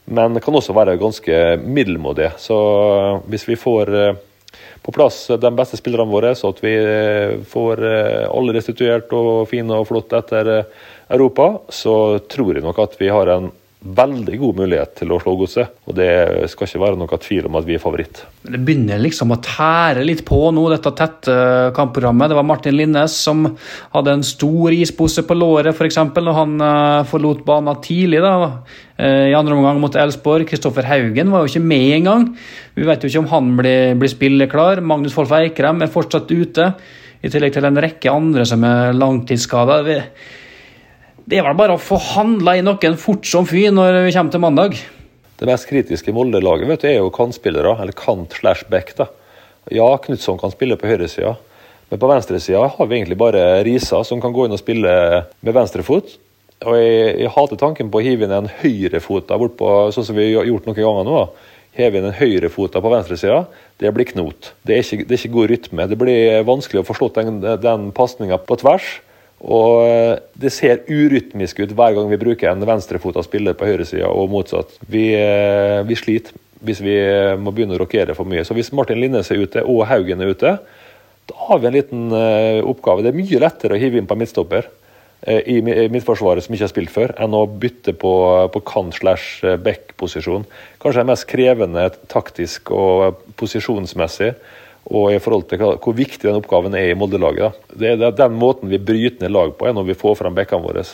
Men 0.08 0.40
kan 0.40 0.56
også 0.56 0.74
være 0.76 0.96
ganske 1.00 1.36
middelmådige. 1.60 2.32
Så 2.40 2.56
eh, 2.56 3.20
hvis 3.28 3.44
vi 3.48 3.58
får 3.60 3.92
eh, 3.92 4.16
på 4.82 4.94
plass 4.94 5.26
de 5.36 5.50
beste 5.52 5.76
spillerne 5.80 6.08
våre, 6.08 6.32
så 6.38 6.52
at 6.54 6.62
vi 6.64 6.74
eh, 6.80 7.36
får 7.48 7.84
alle 8.28 8.54
restituert 8.56 9.12
og 9.16 9.48
fine 9.50 9.76
og 9.76 9.88
flott 9.90 10.14
etter 10.16 10.52
Europa, 11.12 11.50
så 11.68 11.94
tror 12.30 12.56
jeg 12.56 12.64
nok 12.64 12.80
at 12.84 12.96
vi 13.00 13.10
har 13.12 13.34
en 13.34 13.50
veldig 13.78 14.38
god 14.40 14.56
mulighet 14.58 14.96
til 14.98 15.12
å 15.14 15.18
slå 15.22 15.36
Godset. 15.38 15.76
Og 15.86 15.94
det 15.94 16.10
skal 16.50 16.66
ikke 16.66 16.80
være 16.82 16.98
noe 16.98 17.18
tvil 17.22 17.46
om 17.46 17.58
at 17.60 17.66
vi 17.68 17.76
er 17.76 17.82
favoritt. 17.82 18.24
Det 18.42 18.58
begynner 18.58 18.98
liksom 18.98 19.30
å 19.34 19.38
tære 19.44 20.02
litt 20.06 20.24
på 20.26 20.40
nå, 20.54 20.64
dette 20.72 20.92
tette 20.98 21.36
kampprogrammet. 21.76 22.32
Det 22.32 22.38
var 22.40 22.48
Martin 22.48 22.74
Linnes 22.74 23.14
som 23.22 23.46
hadde 23.94 24.16
en 24.16 24.26
stor 24.26 24.74
ispose 24.74 25.22
på 25.26 25.36
låret, 25.38 25.70
f.eks. 25.70 26.00
når 26.10 26.38
han 26.40 26.56
uh, 26.62 27.06
forlot 27.08 27.44
banen 27.46 27.78
tidlig. 27.84 28.22
da, 28.24 28.34
uh, 28.98 29.26
I 29.30 29.36
andre 29.38 29.54
omgang 29.54 29.78
mot 29.82 29.94
Elsborg. 29.94 30.48
Kristoffer 30.50 30.88
Haugen 30.90 31.30
var 31.34 31.44
jo 31.44 31.52
ikke 31.52 31.68
med 31.70 32.00
engang. 32.00 32.26
Vi 32.74 32.88
vet 32.88 33.04
jo 33.04 33.12
ikke 33.12 33.22
om 33.22 33.30
han 33.36 33.54
blir, 33.60 33.94
blir 34.00 34.10
spilleklar. 34.10 34.82
Magnus 34.82 35.14
Folf 35.14 35.36
Eikrem 35.38 35.86
er 35.86 35.94
fortsatt 35.94 36.34
ute. 36.34 36.72
I 37.22 37.30
tillegg 37.30 37.54
til 37.54 37.66
en 37.66 37.78
rekke 37.82 38.10
andre 38.10 38.44
som 38.46 38.66
er 38.66 38.92
langtidsskada. 38.94 39.80
Det 41.28 41.36
er 41.36 41.44
vel 41.44 41.56
bare 41.58 41.74
å 41.76 41.80
få 41.82 41.98
handla 42.00 42.54
i 42.56 42.62
noen 42.64 42.94
fort 42.96 43.26
som 43.28 43.44
fy 43.44 43.66
når 43.68 43.98
vi 44.06 44.12
kommer 44.14 44.32
til 44.32 44.40
mandag. 44.40 44.78
Det 45.36 45.44
mest 45.44 45.66
kritiske 45.68 46.12
Molde-laget 46.16 46.86
er 46.88 46.94
jo 47.02 47.10
kantspillere, 47.12 47.74
eller 47.82 47.92
kant 47.92 48.32
slash 48.38 48.64
back. 48.72 48.94
da. 48.96 49.10
Ja, 49.68 49.90
Knutson 50.00 50.38
kan 50.40 50.54
spille 50.54 50.78
på 50.80 50.88
høyresida, 50.88 51.34
men 51.90 52.00
på 52.00 52.08
venstresida 52.08 52.62
har 52.72 52.88
vi 52.88 52.96
egentlig 52.96 53.18
bare 53.20 53.42
Risa 53.66 54.00
som 54.08 54.22
kan 54.22 54.32
gå 54.32 54.46
inn 54.46 54.56
og 54.56 54.62
spille 54.62 54.94
med 55.44 55.52
venstrefot. 55.52 56.14
Og 56.64 56.78
jeg, 56.80 57.02
jeg 57.20 57.32
hater 57.34 57.60
tanken 57.60 57.90
på 57.92 58.00
å 58.00 58.06
hive 58.06 58.24
inn 58.24 58.32
en 58.32 58.48
høyrefot 58.62 59.28
der 59.28 59.42
bortpå, 59.42 59.74
sånn 59.92 60.06
som 60.08 60.16
vi 60.16 60.30
har 60.32 60.48
gjort 60.48 60.70
noen 60.70 60.78
ganger 60.78 61.10
nå. 61.10 61.26
Heve 61.76 62.00
inn 62.00 62.08
en 62.08 62.16
høyrefot 62.16 62.72
på 62.72 62.94
venstresida, 62.94 63.42
det 63.76 63.92
blir 63.92 64.08
knot. 64.14 64.54
Det 64.64 64.78
er, 64.78 64.80
ikke, 64.80 65.04
det 65.04 65.12
er 65.18 65.20
ikke 65.20 65.36
god 65.36 65.52
rytme. 65.52 65.90
Det 65.92 66.00
blir 66.00 66.40
vanskelig 66.48 66.80
å 66.80 66.88
få 66.88 66.96
slått 67.02 67.20
den, 67.20 67.44
den 67.60 67.92
pasninga 67.92 68.40
på 68.48 68.56
tvers. 68.64 68.88
Og 69.38 69.84
eh, 69.86 70.16
det 70.34 70.50
ser 70.54 70.82
urytmisk 70.90 71.60
ut 71.62 71.74
hver 71.76 71.94
gang 71.94 72.08
vi 72.10 72.18
bruker 72.18 72.50
en 72.50 72.64
venstrefota 72.66 73.22
spiller 73.22 73.54
på 73.58 73.68
høyresida, 73.68 74.10
og 74.10 74.32
motsatt. 74.32 74.74
Vi, 74.90 75.12
eh, 75.14 75.78
vi, 75.86 75.98
sliter 75.98 76.34
hvis 76.66 76.82
vi 76.82 76.96
eh, 76.98 77.36
må 77.38 77.54
begynne 77.54 77.76
å 77.76 77.82
rokere 77.84 78.16
for 78.18 78.26
mye. 78.28 78.42
Så 78.46 78.56
hvis 78.58 78.72
Martin 78.74 78.98
Linnes 78.98 79.30
er 79.30 79.38
ute 79.38 79.62
og 79.62 79.84
Haugen 79.90 80.24
er 80.24 80.34
ute, 80.34 80.56
da 81.28 81.38
har 81.50 81.60
vi 81.60 81.68
en 81.68 81.76
liten 81.76 82.04
oppgave. 82.64 83.02
Det 83.04 83.10
er 83.10 83.18
mye 83.18 83.40
lettere 83.42 83.76
å 83.76 83.80
hive 83.80 83.98
inn 84.00 84.06
på 84.08 84.16
midtstopper 84.16 84.70
i 85.28 85.58
midtforsvaret 85.60 86.40
som 86.40 86.54
ikke 86.54 86.64
har 86.64 86.70
spilt 86.70 86.92
før, 86.94 87.12
enn 87.20 87.34
å 87.36 87.42
bytte 87.60 87.92
på, 88.00 88.12
på 88.54 88.62
kant 88.64 88.96
slash 88.96 89.44
back-posisjon. 89.60 90.46
Kanskje 90.80 91.02
det 91.02 91.10
mest 91.10 91.26
krevende 91.28 91.84
taktisk 92.08 92.72
og 92.72 93.20
posisjonsmessig 93.36 94.30
og 94.88 95.12
i 95.12 95.20
forhold 95.20 95.48
til 95.50 95.60
hvor 95.60 95.96
viktig 95.96 96.24
den 96.24 96.38
oppgaven 96.38 96.74
er 96.78 96.90
i 96.90 96.96
Molde-laget. 96.96 97.56
Det 97.76 97.94
er 97.96 98.10
Den 98.16 98.36
måten 98.40 98.70
vi 98.72 98.80
bryter 98.80 99.26
ned 99.26 99.34
lag 99.34 99.52
på, 99.56 99.68
er 99.68 99.76
når 99.76 99.90
vi 99.90 99.98
får 99.98 100.16
fram 100.22 100.36
bekkene 100.36 100.64
våre. 100.64 100.84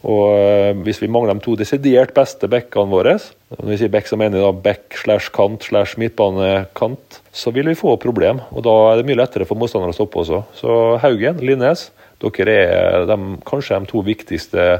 Og 0.00 0.32
eh, 0.32 0.72
Hvis 0.84 1.00
vi 1.02 1.08
mangler 1.12 1.36
de 1.36 1.44
to 1.44 1.56
desidert 1.60 2.12
beste 2.16 2.48
bekkene 2.48 2.92
våre, 2.92 3.16
når 3.56 3.72
vi 3.72 3.78
sier 3.80 3.92
bekk 3.92 4.08
så 4.08 4.18
mener 4.20 4.52
bekk 4.64 4.96
slash 5.02 5.32
kant 5.34 5.64
slash 5.66 6.00
midtbanekant, 6.00 7.20
så 7.32 7.52
vil 7.52 7.68
vi 7.68 7.78
få 7.78 7.96
problem. 8.00 8.42
og 8.50 8.64
Da 8.64 8.76
er 8.90 9.00
det 9.00 9.08
mye 9.08 9.20
lettere 9.20 9.48
for 9.48 9.60
motstandere 9.60 9.92
å 9.94 9.98
stoppe 9.98 10.22
også. 10.22 10.44
Så 10.60 10.76
Haugen, 11.02 11.40
Linnes, 11.44 11.90
dere 12.20 12.56
er 12.60 13.08
de, 13.08 13.18
kanskje 13.48 13.80
de 13.80 13.92
to 13.92 14.04
viktigste 14.04 14.70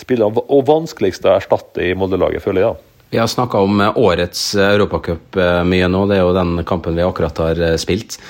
spillerne 0.00 0.44
og 0.48 0.68
vanskeligste 0.68 1.28
å 1.28 1.36
erstatte 1.38 1.84
i 1.84 1.96
Molde-laget, 1.96 2.44
føler 2.44 2.64
jeg. 2.64 2.76
da. 2.76 2.89
Vi 3.10 3.18
har 3.18 3.26
snakka 3.26 3.58
om 3.58 3.80
eh, 3.80 3.98
årets 3.98 4.54
eh, 4.54 4.68
Europacup 4.76 5.36
eh, 5.36 5.62
mye 5.66 5.88
nå. 5.90 6.04
Det 6.06 6.18
er 6.18 6.22
jo 6.22 6.34
den 6.36 6.60
kampen 6.66 6.94
vi 6.94 7.02
akkurat 7.02 7.40
har 7.42 7.62
spilt. 7.82 8.20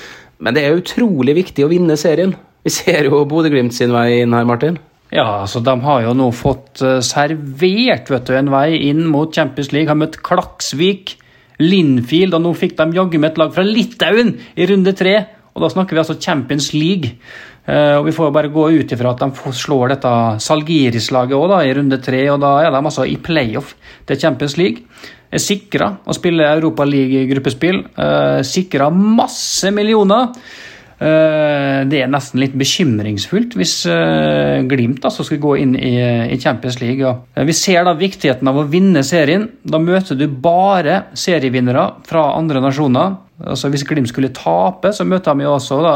Men 0.41 0.57
det 0.57 0.63
er 0.65 0.79
utrolig 0.79 1.35
viktig 1.37 1.65
å 1.65 1.69
vinne 1.69 1.97
serien. 2.01 2.33
Vi 2.65 2.73
ser 2.73 3.05
jo 3.05 3.21
Bodø-Glimt 3.29 3.75
sin 3.77 3.93
vei 3.93 4.23
inn 4.23 4.33
her, 4.33 4.47
Martin. 4.49 4.79
Ja, 5.13 5.43
altså 5.43 5.61
de 5.61 5.75
har 5.83 6.05
jo 6.05 6.15
nå 6.17 6.29
fått 6.33 6.81
servert 7.03 8.09
vet 8.09 8.29
du, 8.29 8.33
en 8.37 8.49
vei 8.53 8.77
inn 8.87 9.03
mot 9.11 9.33
Champions 9.35 9.69
League. 9.73 9.89
Har 9.91 9.99
møtt 9.99 10.21
Klaksvik, 10.25 11.17
Linfield, 11.61 12.33
og 12.37 12.45
nå 12.45 12.53
fikk 12.57 12.77
de 12.79 12.97
jaggu 12.97 13.19
meg 13.19 13.33
et 13.33 13.41
lag 13.41 13.53
fra 13.53 13.65
Litauen 13.67 14.37
i 14.55 14.69
runde 14.71 14.95
tre. 14.97 15.17
Og 15.51 15.65
da 15.65 15.69
snakker 15.73 15.97
vi 15.97 16.01
altså 16.01 16.17
Champions 16.21 16.71
League. 16.73 17.17
Uh, 17.61 17.99
og 17.99 18.07
Vi 18.07 18.13
får 18.15 18.29
jo 18.29 18.33
bare 18.33 18.51
gå 18.53 18.63
ut 18.81 18.93
ifra 18.95 19.13
at 19.13 19.21
de 19.21 19.53
slår 19.53 19.93
dette 19.93 20.13
Salgiris-laget 20.41 21.37
også 21.37 21.51
da, 21.53 21.59
i 21.65 21.75
runde 21.77 21.99
tre. 22.01 22.23
og 22.33 22.41
Da 22.41 22.55
er 22.63 22.73
de 22.73 22.81
altså 22.81 23.05
i 23.05 23.17
playoff 23.21 23.75
til 24.09 24.19
Champions 24.19 24.57
League. 24.57 24.87
Er 25.31 25.39
sikra 25.39 25.93
å 26.03 26.15
spille 26.15 26.49
Europa 26.57 26.83
League-gruppespill. 26.83 27.77
Eh, 27.95 28.41
sikra 28.43 28.89
masse 28.91 29.69
millioner. 29.71 30.33
Uh, 31.01 31.81
det 31.89 32.03
er 32.03 32.11
nesten 32.13 32.37
litt 32.37 32.53
bekymringsfullt 32.53 33.55
hvis 33.57 33.71
uh, 33.89 34.61
Glimt 34.69 35.01
altså 35.07 35.25
skal 35.25 35.39
gå 35.41 35.55
inn 35.63 35.71
i, 35.73 35.95
i 36.29 36.37
Champions 36.37 36.77
League. 36.77 37.15
Vi 37.49 37.55
ser 37.57 37.87
da 37.87 37.95
viktigheten 37.97 38.47
av 38.51 38.59
å 38.61 38.67
vinne 38.69 39.01
serien. 39.07 39.47
Da 39.65 39.81
møter 39.81 40.19
du 40.19 40.27
bare 40.29 41.07
serievinnere 41.17 41.87
fra 42.05 42.27
andre 42.37 42.61
nasjoner. 42.61 43.17
Altså 43.47 43.71
Hvis 43.73 43.85
Glimt 43.87 44.09
skulle 44.11 44.31
tape, 44.35 44.91
så 44.93 45.05
møter 45.07 45.35
de 45.35 45.45
jo 45.45 45.55
også 45.55 45.79
da, 45.81 45.95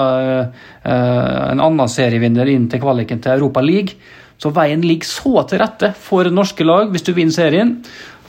eh, 0.86 1.52
en 1.52 1.62
annen 1.62 1.92
serievinner 1.92 2.50
inn 2.50 2.68
til 2.72 2.82
kvaliken 2.82 3.22
til 3.22 3.38
Europa 3.38 3.62
League. 3.62 4.00
Så 4.42 4.52
veien 4.52 4.82
ligger 4.84 5.08
så 5.08 5.46
til 5.48 5.62
rette 5.62 5.94
for 5.96 6.28
norske 6.32 6.66
lag 6.66 6.92
hvis 6.92 7.06
du 7.06 7.14
vinner 7.14 7.36
serien. 7.36 7.78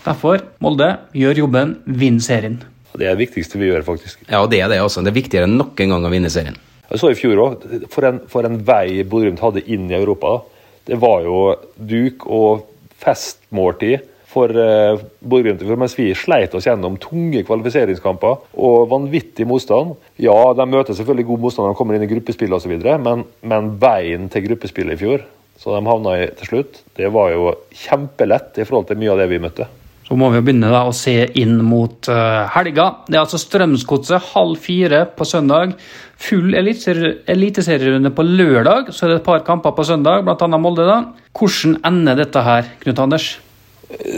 Derfor, 0.04 0.44
Molde, 0.62 0.92
gjør 1.16 1.46
jobben, 1.46 1.76
vinn 1.86 2.20
serien. 2.20 2.60
Det 2.96 3.08
er 3.08 3.16
det 3.16 3.26
viktigste 3.26 3.58
vi 3.58 3.72
gjør, 3.72 3.82
faktisk. 3.84 4.22
Ja, 4.30 4.44
det 4.46 4.60
er 4.62 4.70
det 4.70 4.80
også. 4.80 5.02
Det 5.02 5.10
er 5.10 5.20
viktigere 5.20 5.48
enn 5.48 5.58
noen 5.58 5.74
gang 5.74 6.06
å 6.06 6.12
vinne 6.12 6.30
serien. 6.32 6.56
Jeg 6.90 7.02
så 7.02 7.10
i 7.10 7.18
fjor 7.18 7.42
òg, 7.42 7.64
for, 7.92 8.20
for 8.30 8.46
en 8.46 8.60
vei 8.66 9.02
Bodø-Glimt 9.02 9.42
hadde 9.42 9.64
inn 9.72 9.88
i 9.90 9.98
Europa. 9.98 10.38
Det 10.86 10.98
var 11.02 11.24
jo 11.26 11.40
duk 11.76 12.26
og 12.30 12.66
festmåltid 13.02 14.04
for 14.30 14.52
eh, 14.52 15.00
Bodø-Glimt. 15.20 15.64
For 15.66 15.80
Mens 15.80 15.96
vi 15.98 16.10
sleit 16.18 16.54
oss 16.54 16.68
gjennom 16.68 16.98
tunge 17.02 17.42
kvalifiseringskamper 17.46 18.44
og 18.54 18.90
vanvittig 18.92 19.48
motstand. 19.48 19.96
Ja, 20.22 20.36
de 20.56 20.68
møter 20.70 20.96
selvfølgelig 20.96 21.30
god 21.30 21.46
motstand 21.46 21.66
når 21.66 21.74
de 21.74 21.80
kommer 21.80 21.98
inn 21.98 22.06
i 22.06 22.10
gruppespill 22.12 22.54
osv., 22.54 22.76
men, 23.02 23.24
men 23.42 23.72
veien 23.82 24.30
til 24.32 24.46
gruppespillet 24.46 24.94
i 24.94 25.02
fjor, 25.02 25.26
så 25.58 25.74
de 25.74 25.88
havna 25.88 26.18
i 26.20 26.30
til 26.38 26.52
slutt, 26.52 26.82
det 27.00 27.10
var 27.14 27.32
jo 27.32 27.50
kjempelett 27.86 28.60
i 28.60 28.68
forhold 28.68 28.90
til 28.90 29.00
mye 29.00 29.14
av 29.14 29.24
det 29.24 29.30
vi 29.32 29.42
møtte. 29.42 29.66
Så 30.06 30.14
må 30.14 30.28
vi 30.30 30.38
jo 30.38 30.44
begynne 30.46 30.70
da 30.70 30.84
å 30.86 30.94
se 30.94 31.14
inn 31.40 31.56
mot 31.66 32.06
uh, 32.12 32.46
helga. 32.54 32.84
Det 33.08 33.16
er 33.16 33.24
altså 33.24 33.40
Strømsgodset 33.42 34.30
halv 34.36 34.60
fire 34.62 35.02
på 35.18 35.26
søndag. 35.26 35.74
Full 36.22 36.54
eliteserie- 36.54 37.16
eliteserierunde 37.26 38.14
på 38.14 38.26
lørdag, 38.26 38.92
så 38.94 39.06
er 39.06 39.12
det 39.12 39.18
et 39.20 39.26
par 39.26 39.42
kamper 39.46 39.74
på 39.74 39.88
søndag, 39.88 40.22
bl.a. 40.24 40.52
Molde. 40.62 40.86
da. 40.86 41.00
Hvordan 41.36 41.80
ender 41.90 42.22
dette 42.22 42.46
her, 42.46 42.70
Knut 42.84 43.02
Anders? 43.02 43.34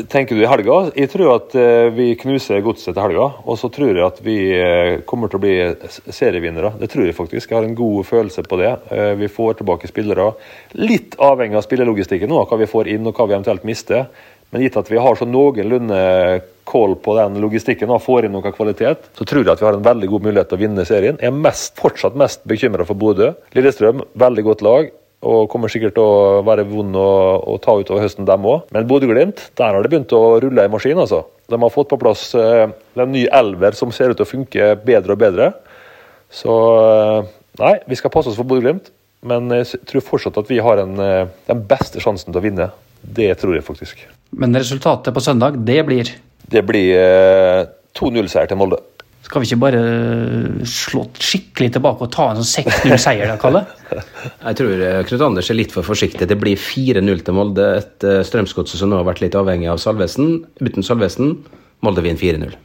Tenker 0.08 0.32
du 0.32 0.40
i 0.40 0.48
helga? 0.48 0.76
Jeg 0.96 1.10
tror 1.12 1.34
at 1.34 1.54
eh, 1.60 1.90
vi 1.92 2.06
knuser 2.16 2.62
godset 2.64 2.94
til 2.94 3.02
helga. 3.02 3.26
Og 3.44 3.58
så 3.60 3.68
tror 3.72 3.90
jeg 3.90 4.04
at 4.06 4.20
vi 4.24 4.36
eh, 4.56 5.00
kommer 5.08 5.28
til 5.28 5.36
å 5.36 5.42
bli 5.42 5.56
serievinnere. 6.08 6.72
Det 6.80 6.88
tror 6.88 7.04
jeg 7.04 7.16
faktisk. 7.16 7.50
Jeg 7.50 7.58
har 7.58 7.66
en 7.68 7.76
god 7.76 8.08
følelse 8.08 8.46
på 8.48 8.60
det. 8.62 8.70
Eh, 8.94 9.12
vi 9.20 9.28
får 9.28 9.58
tilbake 9.60 9.90
spillere. 9.90 10.30
Litt 10.80 11.18
avhengig 11.20 11.60
av 11.60 11.66
spillelogistikken 11.66 12.32
nå, 12.32 12.46
hva 12.48 12.60
vi 12.62 12.70
får 12.70 12.88
inn 12.94 13.10
og 13.10 13.20
hva 13.20 13.28
vi 13.28 13.36
eventuelt 13.36 13.68
mister. 13.68 14.08
Men 14.52 14.64
gitt 14.64 14.78
at 14.80 14.88
vi 14.88 15.00
har 15.00 15.18
så 15.18 15.26
noenlunde 15.28 15.98
kål 16.68 16.94
på 17.04 17.16
den 17.16 17.40
logistikken 17.42 17.90
og 17.92 18.02
får 18.04 18.26
inn 18.26 18.34
noe 18.36 18.52
kvalitet, 18.52 19.10
så 19.16 19.24
tror 19.28 19.42
jeg 19.44 19.52
at 19.54 19.60
vi 19.62 19.68
har 19.68 19.76
en 19.76 19.84
veldig 19.84 20.08
god 20.12 20.24
mulighet 20.28 20.50
til 20.50 20.58
å 20.58 20.62
vinne 20.62 20.86
serien. 20.88 21.20
Jeg 21.20 21.32
er 21.32 21.42
mest, 21.48 21.76
fortsatt 21.80 22.16
mest 22.18 22.44
bekymra 22.48 22.86
for 22.88 22.98
Bodø. 22.98 23.32
Lillestrøm, 23.56 24.04
veldig 24.20 24.46
godt 24.48 24.64
lag 24.66 24.90
og 25.26 25.48
kommer 25.50 25.70
sikkert 25.72 25.96
til 25.96 26.04
å 26.04 26.42
være 26.46 26.66
vond 26.68 26.94
å, 26.94 27.08
å 27.42 27.56
ta 27.62 27.74
utover 27.74 28.04
høsten, 28.04 28.26
dem 28.28 28.44
òg. 28.46 28.68
Men 28.74 28.86
Bodø-Glimt, 28.90 29.48
der 29.58 29.74
har 29.74 29.82
det 29.82 29.90
begynt 29.90 30.14
å 30.14 30.38
rulle 30.44 30.66
i 30.66 30.70
maskin, 30.70 31.00
altså. 31.02 31.24
De 31.50 31.58
har 31.58 31.72
fått 31.74 31.90
på 31.90 31.98
plass 31.98 32.28
eh, 32.38 32.68
en 32.94 33.10
ny 33.10 33.24
elver 33.34 33.74
som 33.74 33.90
ser 33.94 34.12
ut 34.12 34.20
til 34.20 34.26
å 34.26 34.30
funke 34.30 34.68
bedre 34.84 35.16
og 35.16 35.22
bedre. 35.22 35.50
Så 36.30 36.54
eh, 36.84 37.32
nei, 37.58 37.74
vi 37.90 37.98
skal 37.98 38.14
passe 38.14 38.30
oss 38.30 38.38
for 38.38 38.46
Bodø-Glimt, 38.46 38.92
men 39.26 39.50
jeg 39.56 39.82
tror 39.90 40.06
fortsatt 40.06 40.38
at 40.38 40.52
vi 40.52 40.60
har 40.62 40.84
en, 40.84 40.94
eh, 41.02 41.24
den 41.50 41.66
beste 41.66 42.04
sjansen 42.04 42.30
til 42.30 42.38
å 42.38 42.44
vinne. 42.44 42.70
Det 43.02 43.32
tror 43.42 43.58
jeg 43.58 43.66
faktisk. 43.66 44.06
Men 44.36 44.54
resultatet 44.56 45.14
på 45.14 45.22
søndag, 45.24 45.58
det 45.64 45.80
blir 45.88 46.12
Det 46.48 46.62
blir 46.64 46.94
eh, 46.96 47.66
2-0-seier 47.96 48.48
til 48.48 48.60
Molde. 48.60 48.78
Skal 49.28 49.42
vi 49.42 49.48
ikke 49.50 49.60
bare 49.60 49.80
slå 50.68 51.02
skikkelig 51.20 51.74
tilbake 51.74 52.06
og 52.06 52.12
ta 52.14 52.30
en 52.30 52.40
sånn 52.40 52.64
6-0-seier, 52.64 53.28
da, 53.28 53.36
Kalle? 53.40 53.66
Jeg 54.46 54.60
tror 54.60 54.84
eh, 54.86 55.02
Knut 55.08 55.26
Anders 55.26 55.50
er 55.52 55.58
litt 55.58 55.74
for 55.74 55.84
forsiktig. 55.84 56.28
Det 56.28 56.38
blir 56.40 56.56
4-0 56.56 57.24
til 57.26 57.36
Molde. 57.36 57.68
Et 57.82 58.08
Strømsgodset 58.28 58.80
som 58.80 58.92
nå 58.92 59.00
har 59.00 59.08
vært 59.08 59.24
litt 59.24 59.36
avhengig 59.36 59.68
av 59.72 59.82
Salvesen. 59.82 60.42
Uten 60.62 60.86
Salvesen, 60.86 61.36
Molde 61.84 62.04
vinner 62.04 62.20
4-0. 62.20 62.56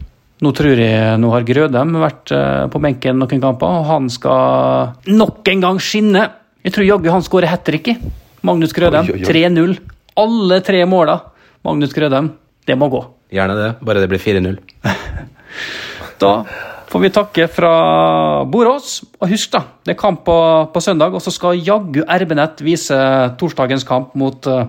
Nå 0.44 0.52
tror 0.58 0.80
jeg 0.82 1.20
nå 1.22 1.30
har 1.32 1.46
Grødem 1.48 1.94
vært 2.02 2.32
eh, 2.36 2.66
på 2.72 2.82
benken 2.84 3.20
noen 3.22 3.44
kamper, 3.44 3.78
og 3.80 3.86
han 3.88 4.10
skal 4.12 4.96
nok 5.08 5.48
en 5.54 5.62
gang 5.64 5.80
skinne. 5.84 6.26
Jeg 6.66 6.76
tror 6.76 6.88
jaggu 6.88 7.12
han 7.14 7.24
skårer 7.24 7.52
hat 7.52 7.64
trick 7.68 7.92
i. 7.94 7.98
Magnus 8.44 8.74
Grødem. 8.76 9.08
Oi, 9.08 9.22
oi, 9.22 9.24
oi. 9.24 9.30
3-0. 9.30 9.78
Alle 10.20 10.60
tre 10.66 10.82
måla. 10.90 11.20
Magnus 11.64 11.96
Grødem. 11.96 12.32
Det 12.68 12.78
må 12.80 12.90
gå. 12.92 13.02
Gjerne 13.34 13.56
det, 13.58 13.72
bare 13.84 14.04
det 14.04 14.12
blir 14.12 14.22
4-0. 14.22 14.60
Da 16.22 16.44
får 16.94 17.02
vi 17.02 17.10
takke 17.10 17.48
fra 17.50 17.72
Borås. 18.50 19.00
Og 19.18 19.32
husk, 19.32 19.50
da, 19.56 19.64
det 19.84 19.96
er 19.96 20.00
kamp 20.00 20.22
på, 20.28 20.36
på 20.74 20.84
søndag, 20.84 21.16
og 21.18 21.24
så 21.26 21.34
skal 21.34 21.58
jaggu 21.58 22.04
RB-nett 22.06 22.62
vise 22.64 22.98
torsdagens 23.42 23.86
kamp 23.88 24.14
mot 24.20 24.46
uh, 24.48 24.68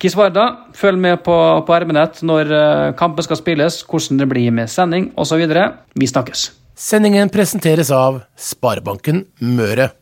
Kisvarda. 0.00 0.48
Følg 0.78 1.00
med 1.04 1.20
på, 1.26 1.36
på 1.68 1.80
RB-nett 1.84 2.22
når 2.26 2.54
uh, 2.54 2.62
kampen 2.98 3.26
skal 3.26 3.40
spilles, 3.40 3.82
hvordan 3.84 4.22
det 4.22 4.30
blir 4.32 4.54
med 4.54 4.72
sending 4.72 5.10
osv. 5.20 5.44
Vi 5.92 6.08
snakkes. 6.08 6.48
Sendingen 6.78 7.30
presenteres 7.34 7.92
av 7.92 8.22
Sparebanken 8.38 9.26
Møre. 9.44 9.90